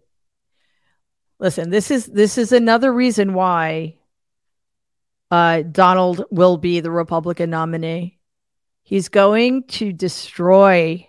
listen, 1.38 1.68
this 1.68 1.90
is 1.90 2.06
this 2.06 2.38
is 2.38 2.52
another 2.52 2.90
reason 2.90 3.35
why 3.35 3.96
uh, 5.30 5.61
Donald 5.61 6.24
will 6.30 6.56
be 6.56 6.80
the 6.80 6.90
Republican 6.90 7.50
nominee. 7.50 8.18
He's 8.82 9.11
going 9.11 9.64
to 9.64 9.92
destroy 9.92 11.06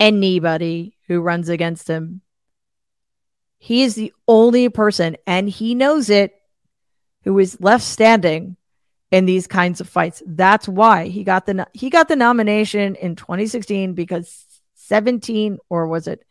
anybody 0.00 0.96
who 1.06 1.20
runs 1.20 1.48
against 1.48 1.86
him. 1.86 2.22
He 3.58 3.84
is 3.84 3.94
the 3.94 4.12
only 4.26 4.68
person, 4.70 5.16
and 5.24 5.48
he 5.48 5.76
knows 5.76 6.10
it, 6.10 6.34
who 7.22 7.38
is 7.38 7.60
left 7.60 7.84
standing 7.84 8.56
in 9.12 9.26
these 9.26 9.46
kinds 9.46 9.80
of 9.80 9.88
fights. 9.88 10.20
That's 10.26 10.66
why 10.66 11.06
he 11.06 11.22
got 11.22 11.46
the 11.46 11.68
he 11.72 11.90
got 11.90 12.08
the 12.08 12.16
nomination 12.16 12.96
in 12.96 13.14
2016 13.14 13.92
because 13.94 14.51
17 14.82 15.58
or 15.68 15.86
was 15.86 16.06
it 16.06 16.24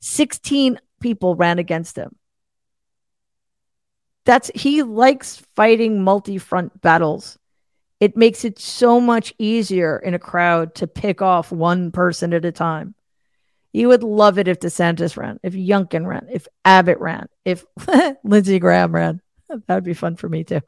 16 0.00 0.80
people 1.00 1.34
ran 1.34 1.58
against 1.58 1.96
him 1.96 2.16
that's 4.28 4.50
he 4.54 4.82
likes 4.82 5.42
fighting 5.56 6.04
multi-front 6.04 6.82
battles. 6.82 7.38
It 7.98 8.14
makes 8.14 8.44
it 8.44 8.58
so 8.58 9.00
much 9.00 9.32
easier 9.38 9.96
in 9.96 10.12
a 10.12 10.18
crowd 10.18 10.74
to 10.76 10.86
pick 10.86 11.22
off 11.22 11.50
one 11.50 11.92
person 11.92 12.34
at 12.34 12.44
a 12.44 12.52
time. 12.52 12.94
You 13.72 13.88
would 13.88 14.02
love 14.02 14.38
it 14.38 14.46
if 14.46 14.60
DeSantis 14.60 15.16
ran, 15.16 15.40
if 15.42 15.54
Youngkin 15.54 16.06
ran, 16.06 16.26
if 16.30 16.46
Abbott 16.62 16.98
ran, 16.98 17.30
if 17.46 17.64
Lindsey 18.22 18.58
Graham 18.58 18.94
ran. 18.94 19.22
That 19.48 19.76
would 19.76 19.84
be 19.84 19.94
fun 19.94 20.16
for 20.16 20.28
me 20.28 20.44
too. 20.44 20.60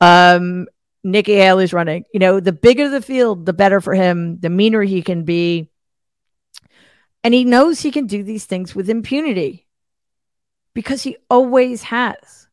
Um, 0.00 0.68
Nikki 1.02 1.34
Haley's 1.34 1.72
running. 1.72 2.04
You 2.14 2.20
know, 2.20 2.38
the 2.38 2.52
bigger 2.52 2.88
the 2.88 3.02
field, 3.02 3.46
the 3.46 3.52
better 3.52 3.80
for 3.80 3.94
him, 3.94 4.38
the 4.38 4.48
meaner 4.48 4.82
he 4.82 5.02
can 5.02 5.24
be. 5.24 5.71
And 7.24 7.34
he 7.34 7.44
knows 7.44 7.80
he 7.80 7.90
can 7.90 8.06
do 8.06 8.22
these 8.22 8.46
things 8.46 8.74
with 8.74 8.90
impunity 8.90 9.66
because 10.74 11.02
he 11.02 11.16
always 11.30 11.82
has. 11.84 12.48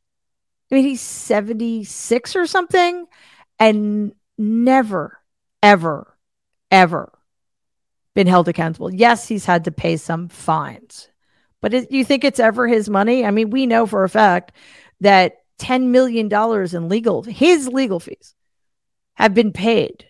I 0.71 0.75
mean, 0.75 0.83
he's 0.83 1.01
76 1.01 2.35
or 2.35 2.45
something 2.45 3.07
and 3.57 4.13
never, 4.37 5.19
ever, 5.63 6.15
ever 6.69 7.11
been 8.13 8.27
held 8.27 8.47
accountable. 8.47 8.93
Yes, 8.93 9.27
he's 9.27 9.45
had 9.45 9.63
to 9.63 9.71
pay 9.71 9.97
some 9.97 10.29
fines, 10.29 11.09
but 11.61 11.73
it, 11.73 11.91
you 11.91 12.05
think 12.05 12.23
it's 12.23 12.39
ever 12.39 12.67
his 12.67 12.89
money? 12.89 13.25
I 13.25 13.31
mean, 13.31 13.49
we 13.49 13.65
know 13.65 13.85
for 13.87 14.03
a 14.03 14.09
fact 14.09 14.51
that 15.01 15.37
$10 15.59 15.85
million 15.85 16.31
in 16.31 16.89
legal, 16.89 17.23
his 17.23 17.67
legal 17.67 17.99
fees 17.99 18.35
have 19.15 19.33
been 19.33 19.51
paid 19.51 20.05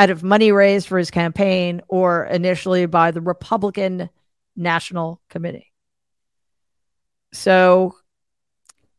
out 0.00 0.08
of 0.10 0.22
money 0.22 0.50
raised 0.50 0.88
for 0.88 0.96
his 0.96 1.10
campaign 1.10 1.82
or 1.88 2.24
initially 2.24 2.86
by 2.86 3.10
the 3.10 3.20
Republican 3.20 4.08
National 4.56 5.20
Committee. 5.28 5.72
So 7.32 7.94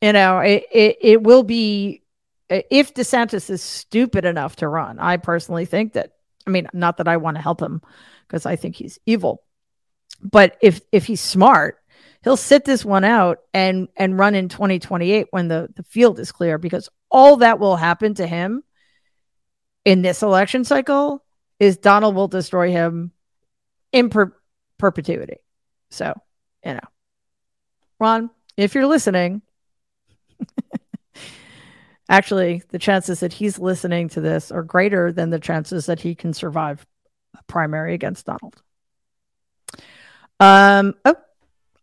you 0.02 0.14
know, 0.14 0.40
it, 0.40 0.64
it, 0.72 0.98
it 1.02 1.24
will 1.24 1.44
be 1.44 2.04
if 2.50 2.94
DeSantis 2.94 3.50
is 3.50 3.62
stupid 3.62 4.26
enough 4.26 4.58
to 4.58 4.68
run. 4.68 5.00
I 5.00 5.18
personally 5.18 5.66
think 5.66 5.94
that. 5.94 6.14
I 6.48 6.50
mean, 6.50 6.68
not 6.74 6.98
that 6.98 7.08
I 7.08 7.18
want 7.18 7.38
to 7.38 7.42
help 7.42 7.62
him 7.62 7.82
because 8.28 8.48
I 8.48 8.56
think 8.56 8.76
he's 8.76 8.98
evil, 9.06 9.44
but 10.24 10.58
if 10.60 10.82
if 10.92 11.06
he's 11.06 11.22
smart, 11.22 11.78
he'll 12.24 12.36
sit 12.36 12.66
this 12.66 12.84
one 12.84 13.04
out 13.04 13.40
and 13.54 13.88
and 13.96 14.18
run 14.18 14.34
in 14.34 14.50
2028 14.50 15.28
when 15.30 15.48
the 15.50 15.70
the 15.76 15.84
field 15.84 16.20
is 16.20 16.32
clear 16.32 16.58
because 16.58 16.90
all 17.12 17.38
that 17.38 17.60
will 17.60 17.76
happen 17.76 18.16
to 18.16 18.26
him 18.26 18.64
in 19.86 20.02
this 20.02 20.22
election 20.24 20.64
cycle 20.64 21.24
is 21.60 21.78
Donald 21.78 22.16
will 22.16 22.28
destroy 22.28 22.72
him 22.72 23.12
in 23.92 24.10
per- 24.10 24.36
perpetuity. 24.78 25.38
So, 25.90 26.14
you 26.66 26.74
know, 26.74 26.80
Ron, 28.00 28.30
if 28.58 28.76
you're 28.76 28.88
listening, 28.88 29.42
Actually, 32.10 32.62
the 32.70 32.80
chances 32.80 33.22
that 33.22 33.32
he's 33.32 33.58
listening 33.58 34.10
to 34.10 34.20
this 34.20 34.52
are 34.52 34.64
greater 34.64 35.14
than 35.14 35.30
the 35.30 35.40
chances 35.40 35.86
that 35.86 36.02
he 36.02 36.14
can 36.14 36.34
survive 36.34 36.86
a 37.38 37.44
primary 37.44 37.94
against 37.94 38.26
Donald. 38.26 38.62
Um, 40.38 40.96
oh, 41.06 41.16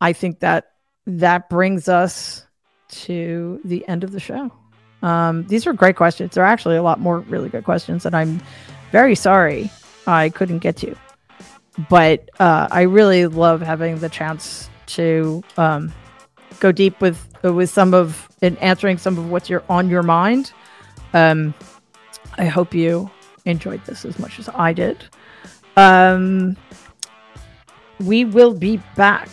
I 0.03 0.13
think 0.13 0.41
that 0.41 0.73
that 1.07 1.49
brings 1.49 1.89
us 1.89 2.47
to 2.91 3.59
the 3.65 3.89
end 3.89 4.05
of 4.05 4.13
the 4.13 4.21
show. 4.21 4.53
Um, 5.03 5.47
these 5.47 5.67
are 5.67 5.73
great 5.73 5.97
questions. 5.97 6.35
There 6.35 6.45
are 6.45 6.49
actually 6.49 6.77
a 6.77 6.83
lot 6.83 7.01
more 7.01 7.21
really 7.21 7.49
good 7.49 7.65
questions 7.65 8.03
that 8.03 8.15
I'm 8.15 8.41
very 8.91 9.15
sorry 9.15 9.71
I 10.07 10.31
couldn't 10.31 10.59
get 10.59 10.77
to. 10.79 10.97
But 11.89 12.29
uh, 12.41 12.69
I 12.71 12.83
really 12.83 13.27
love 13.27 13.63
having 13.63 13.99
the 13.99 14.09
chance 14.09 14.69
to 14.87 15.43
um, 15.57 15.93
go 16.61 16.73
deep 16.73 17.01
with 17.01 17.25
with 17.43 17.71
some 17.71 17.95
of 17.95 18.29
in 18.43 18.57
answering 18.57 18.99
some 18.99 19.17
of 19.17 19.31
what's 19.31 19.49
your 19.49 19.63
on 19.69 19.89
your 19.89 20.03
mind. 20.03 20.53
Um, 21.13 21.55
I 22.37 22.47
hope 22.47 22.75
you 22.75 23.11
enjoyed 23.45 23.85
this 23.85 24.05
as 24.05 24.19
much 24.19 24.39
as 24.39 24.49
I 24.49 24.73
did. 24.73 25.05
Um, 25.77 26.57
we 28.01 28.25
will 28.25 28.55
be 28.55 28.79
back 28.97 29.29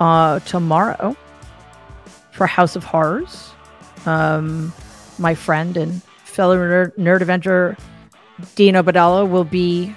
uh, 0.00 0.40
tomorrow 0.40 1.16
for 2.32 2.46
House 2.46 2.76
of 2.76 2.84
Horrors. 2.84 3.52
Um, 4.06 4.72
my 5.20 5.34
friend 5.34 5.76
and 5.76 6.02
fellow 6.24 6.56
nerd, 6.56 6.96
nerd 6.96 7.20
avenger 7.20 7.76
Dino 8.54 8.82
Badalo 8.82 9.28
will 9.28 9.44
be 9.44 9.94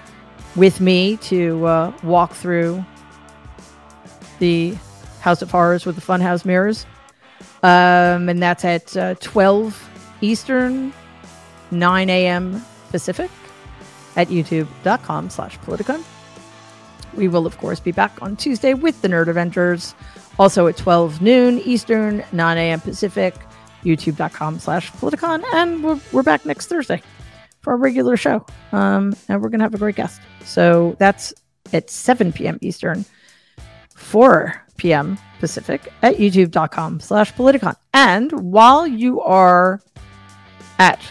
with 0.56 0.82
me 0.82 1.18
to 1.18 1.66
uh, 1.66 1.94
walk 2.04 2.34
through 2.34 2.84
the 4.40 4.76
House 5.22 5.42
of 5.42 5.50
Horrors 5.50 5.86
with 5.86 5.96
the 5.96 6.02
Funhouse 6.02 6.46
mirrors. 6.46 6.86
Um, 7.64 8.28
and 8.28 8.44
that's 8.44 8.66
at 8.66 8.96
uh, 8.98 9.16
12 9.16 9.90
Eastern, 10.22 10.94
9 11.72 12.10
a.m. 12.10 12.64
Pacific 12.90 13.32
at 14.16 14.28
youtube.com 14.28 15.30
slash 15.30 15.58
politicon. 15.60 16.04
We 17.16 17.28
will, 17.28 17.46
of 17.46 17.58
course, 17.58 17.80
be 17.80 17.92
back 17.92 18.22
on 18.22 18.36
Tuesday 18.36 18.74
with 18.74 19.02
the 19.02 19.08
Nerd 19.08 19.28
Avengers, 19.28 19.96
also 20.38 20.68
at 20.68 20.78
12 20.78 21.22
noon 21.22 21.60
Eastern, 21.60 22.24
9 22.32 22.58
a.m. 22.58 22.82
Pacific, 22.82 23.36
youtube.com 23.84 24.60
slash 24.60 24.92
politicon. 24.94 25.44
And 25.54 25.84
we're, 25.84 26.00
we're 26.12 26.24
back 26.24 26.46
next 26.46 26.68
Thursday 26.68 27.02
for 27.62 27.74
our 27.74 27.78
regular 27.78 28.18
show. 28.18 28.46
Um, 28.72 29.16
and 29.28 29.42
we're 29.42 29.50
going 29.50 29.60
to 29.60 29.66
have 29.66 29.74
a 29.74 29.78
great 29.78 29.96
guest. 29.96 30.22
So 30.46 30.96
that's 31.00 31.34
at 31.72 31.90
7 31.90 32.34
p.m. 32.34 32.60
Eastern, 32.62 33.06
4 33.96 34.62
p.m. 34.78 35.18
Pacific 35.40 35.92
at 36.02 36.16
youtube.com 36.16 37.00
slash 37.00 37.34
Politicon. 37.34 37.76
And 37.94 38.32
while 38.32 38.88
you 38.88 39.22
are 39.22 39.82
at 40.80 41.02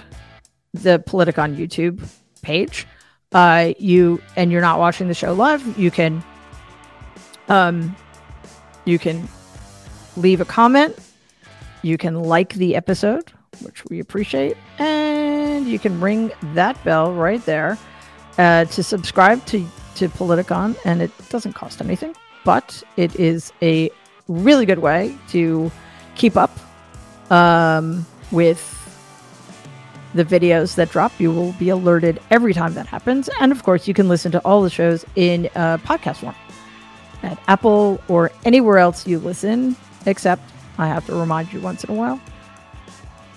the 0.72 0.98
Politicon 1.00 1.56
YouTube 1.56 2.06
page, 2.42 2.86
uh, 3.32 3.72
you 3.78 4.20
and 4.36 4.52
you're 4.52 4.60
not 4.60 4.78
watching 4.78 5.08
the 5.08 5.14
show 5.14 5.32
live, 5.32 5.78
you 5.78 5.90
can 5.90 6.22
um 7.48 7.96
you 8.84 8.98
can 8.98 9.28
leave 10.16 10.40
a 10.40 10.44
comment, 10.44 10.96
you 11.82 11.98
can 11.98 12.22
like 12.22 12.54
the 12.54 12.76
episode, 12.76 13.32
which 13.60 13.84
we 13.86 14.00
appreciate, 14.00 14.56
and 14.78 15.66
you 15.66 15.78
can 15.78 16.00
ring 16.00 16.32
that 16.54 16.82
bell 16.84 17.12
right 17.12 17.44
there 17.44 17.78
uh, 18.38 18.64
to 18.66 18.82
subscribe 18.82 19.44
to 19.46 19.66
to 19.96 20.08
Politicon, 20.08 20.76
and 20.86 21.02
it 21.02 21.10
doesn't 21.28 21.52
cost 21.52 21.82
anything 21.82 22.14
but 22.44 22.82
it 22.96 23.14
is 23.16 23.52
a 23.62 23.90
really 24.28 24.66
good 24.66 24.78
way 24.78 25.16
to 25.28 25.70
keep 26.14 26.36
up 26.36 26.50
um, 27.30 28.06
with 28.30 28.78
the 30.14 30.24
videos 30.24 30.74
that 30.76 30.90
drop. 30.90 31.12
You 31.18 31.30
will 31.30 31.52
be 31.52 31.68
alerted 31.70 32.20
every 32.30 32.52
time 32.52 32.74
that 32.74 32.86
happens. 32.86 33.30
And 33.40 33.52
of 33.52 33.62
course, 33.62 33.88
you 33.88 33.94
can 33.94 34.08
listen 34.08 34.32
to 34.32 34.40
all 34.40 34.62
the 34.62 34.70
shows 34.70 35.04
in 35.16 35.48
uh, 35.54 35.78
podcast 35.78 36.16
form 36.16 36.34
at 37.22 37.38
Apple 37.48 38.00
or 38.08 38.30
anywhere 38.44 38.78
else 38.78 39.06
you 39.06 39.18
listen, 39.18 39.76
except 40.06 40.42
I 40.78 40.86
have 40.86 41.06
to 41.06 41.14
remind 41.14 41.52
you 41.52 41.60
once 41.60 41.84
in 41.84 41.90
a 41.90 41.94
while, 41.94 42.20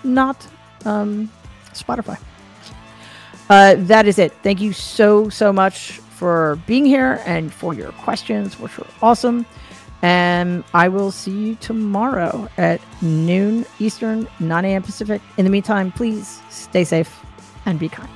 not 0.04 0.48
um, 0.86 1.30
Spotify. 1.74 2.20
Uh, 3.50 3.76
that 3.78 4.08
is 4.08 4.18
it. 4.18 4.32
Thank 4.44 4.62
you 4.62 4.74
so, 4.74 5.30
so 5.30 5.54
much 5.54 5.92
for 5.92 6.60
being 6.66 6.86
here 6.86 7.22
and 7.26 7.54
for 7.54 7.74
your 7.74 7.92
questions, 7.92 8.60
which 8.60 8.78
were 8.78 8.88
awesome. 9.02 9.46
And 10.02 10.64
I 10.74 10.88
will 10.88 11.12
see 11.12 11.32
you 11.32 11.56
tomorrow 11.56 12.48
at 12.58 12.80
noon 13.02 13.66
Eastern, 13.80 14.28
9 14.40 14.66
a.m. 14.66 14.84
Pacific. 14.84 15.22
In 15.38 15.46
the 15.46 15.52
meantime, 15.52 15.92
please 15.92 16.42
stay 16.50 16.84
safe 16.84 17.20
and 17.66 17.80
be 17.80 17.90
kind. 17.90 18.10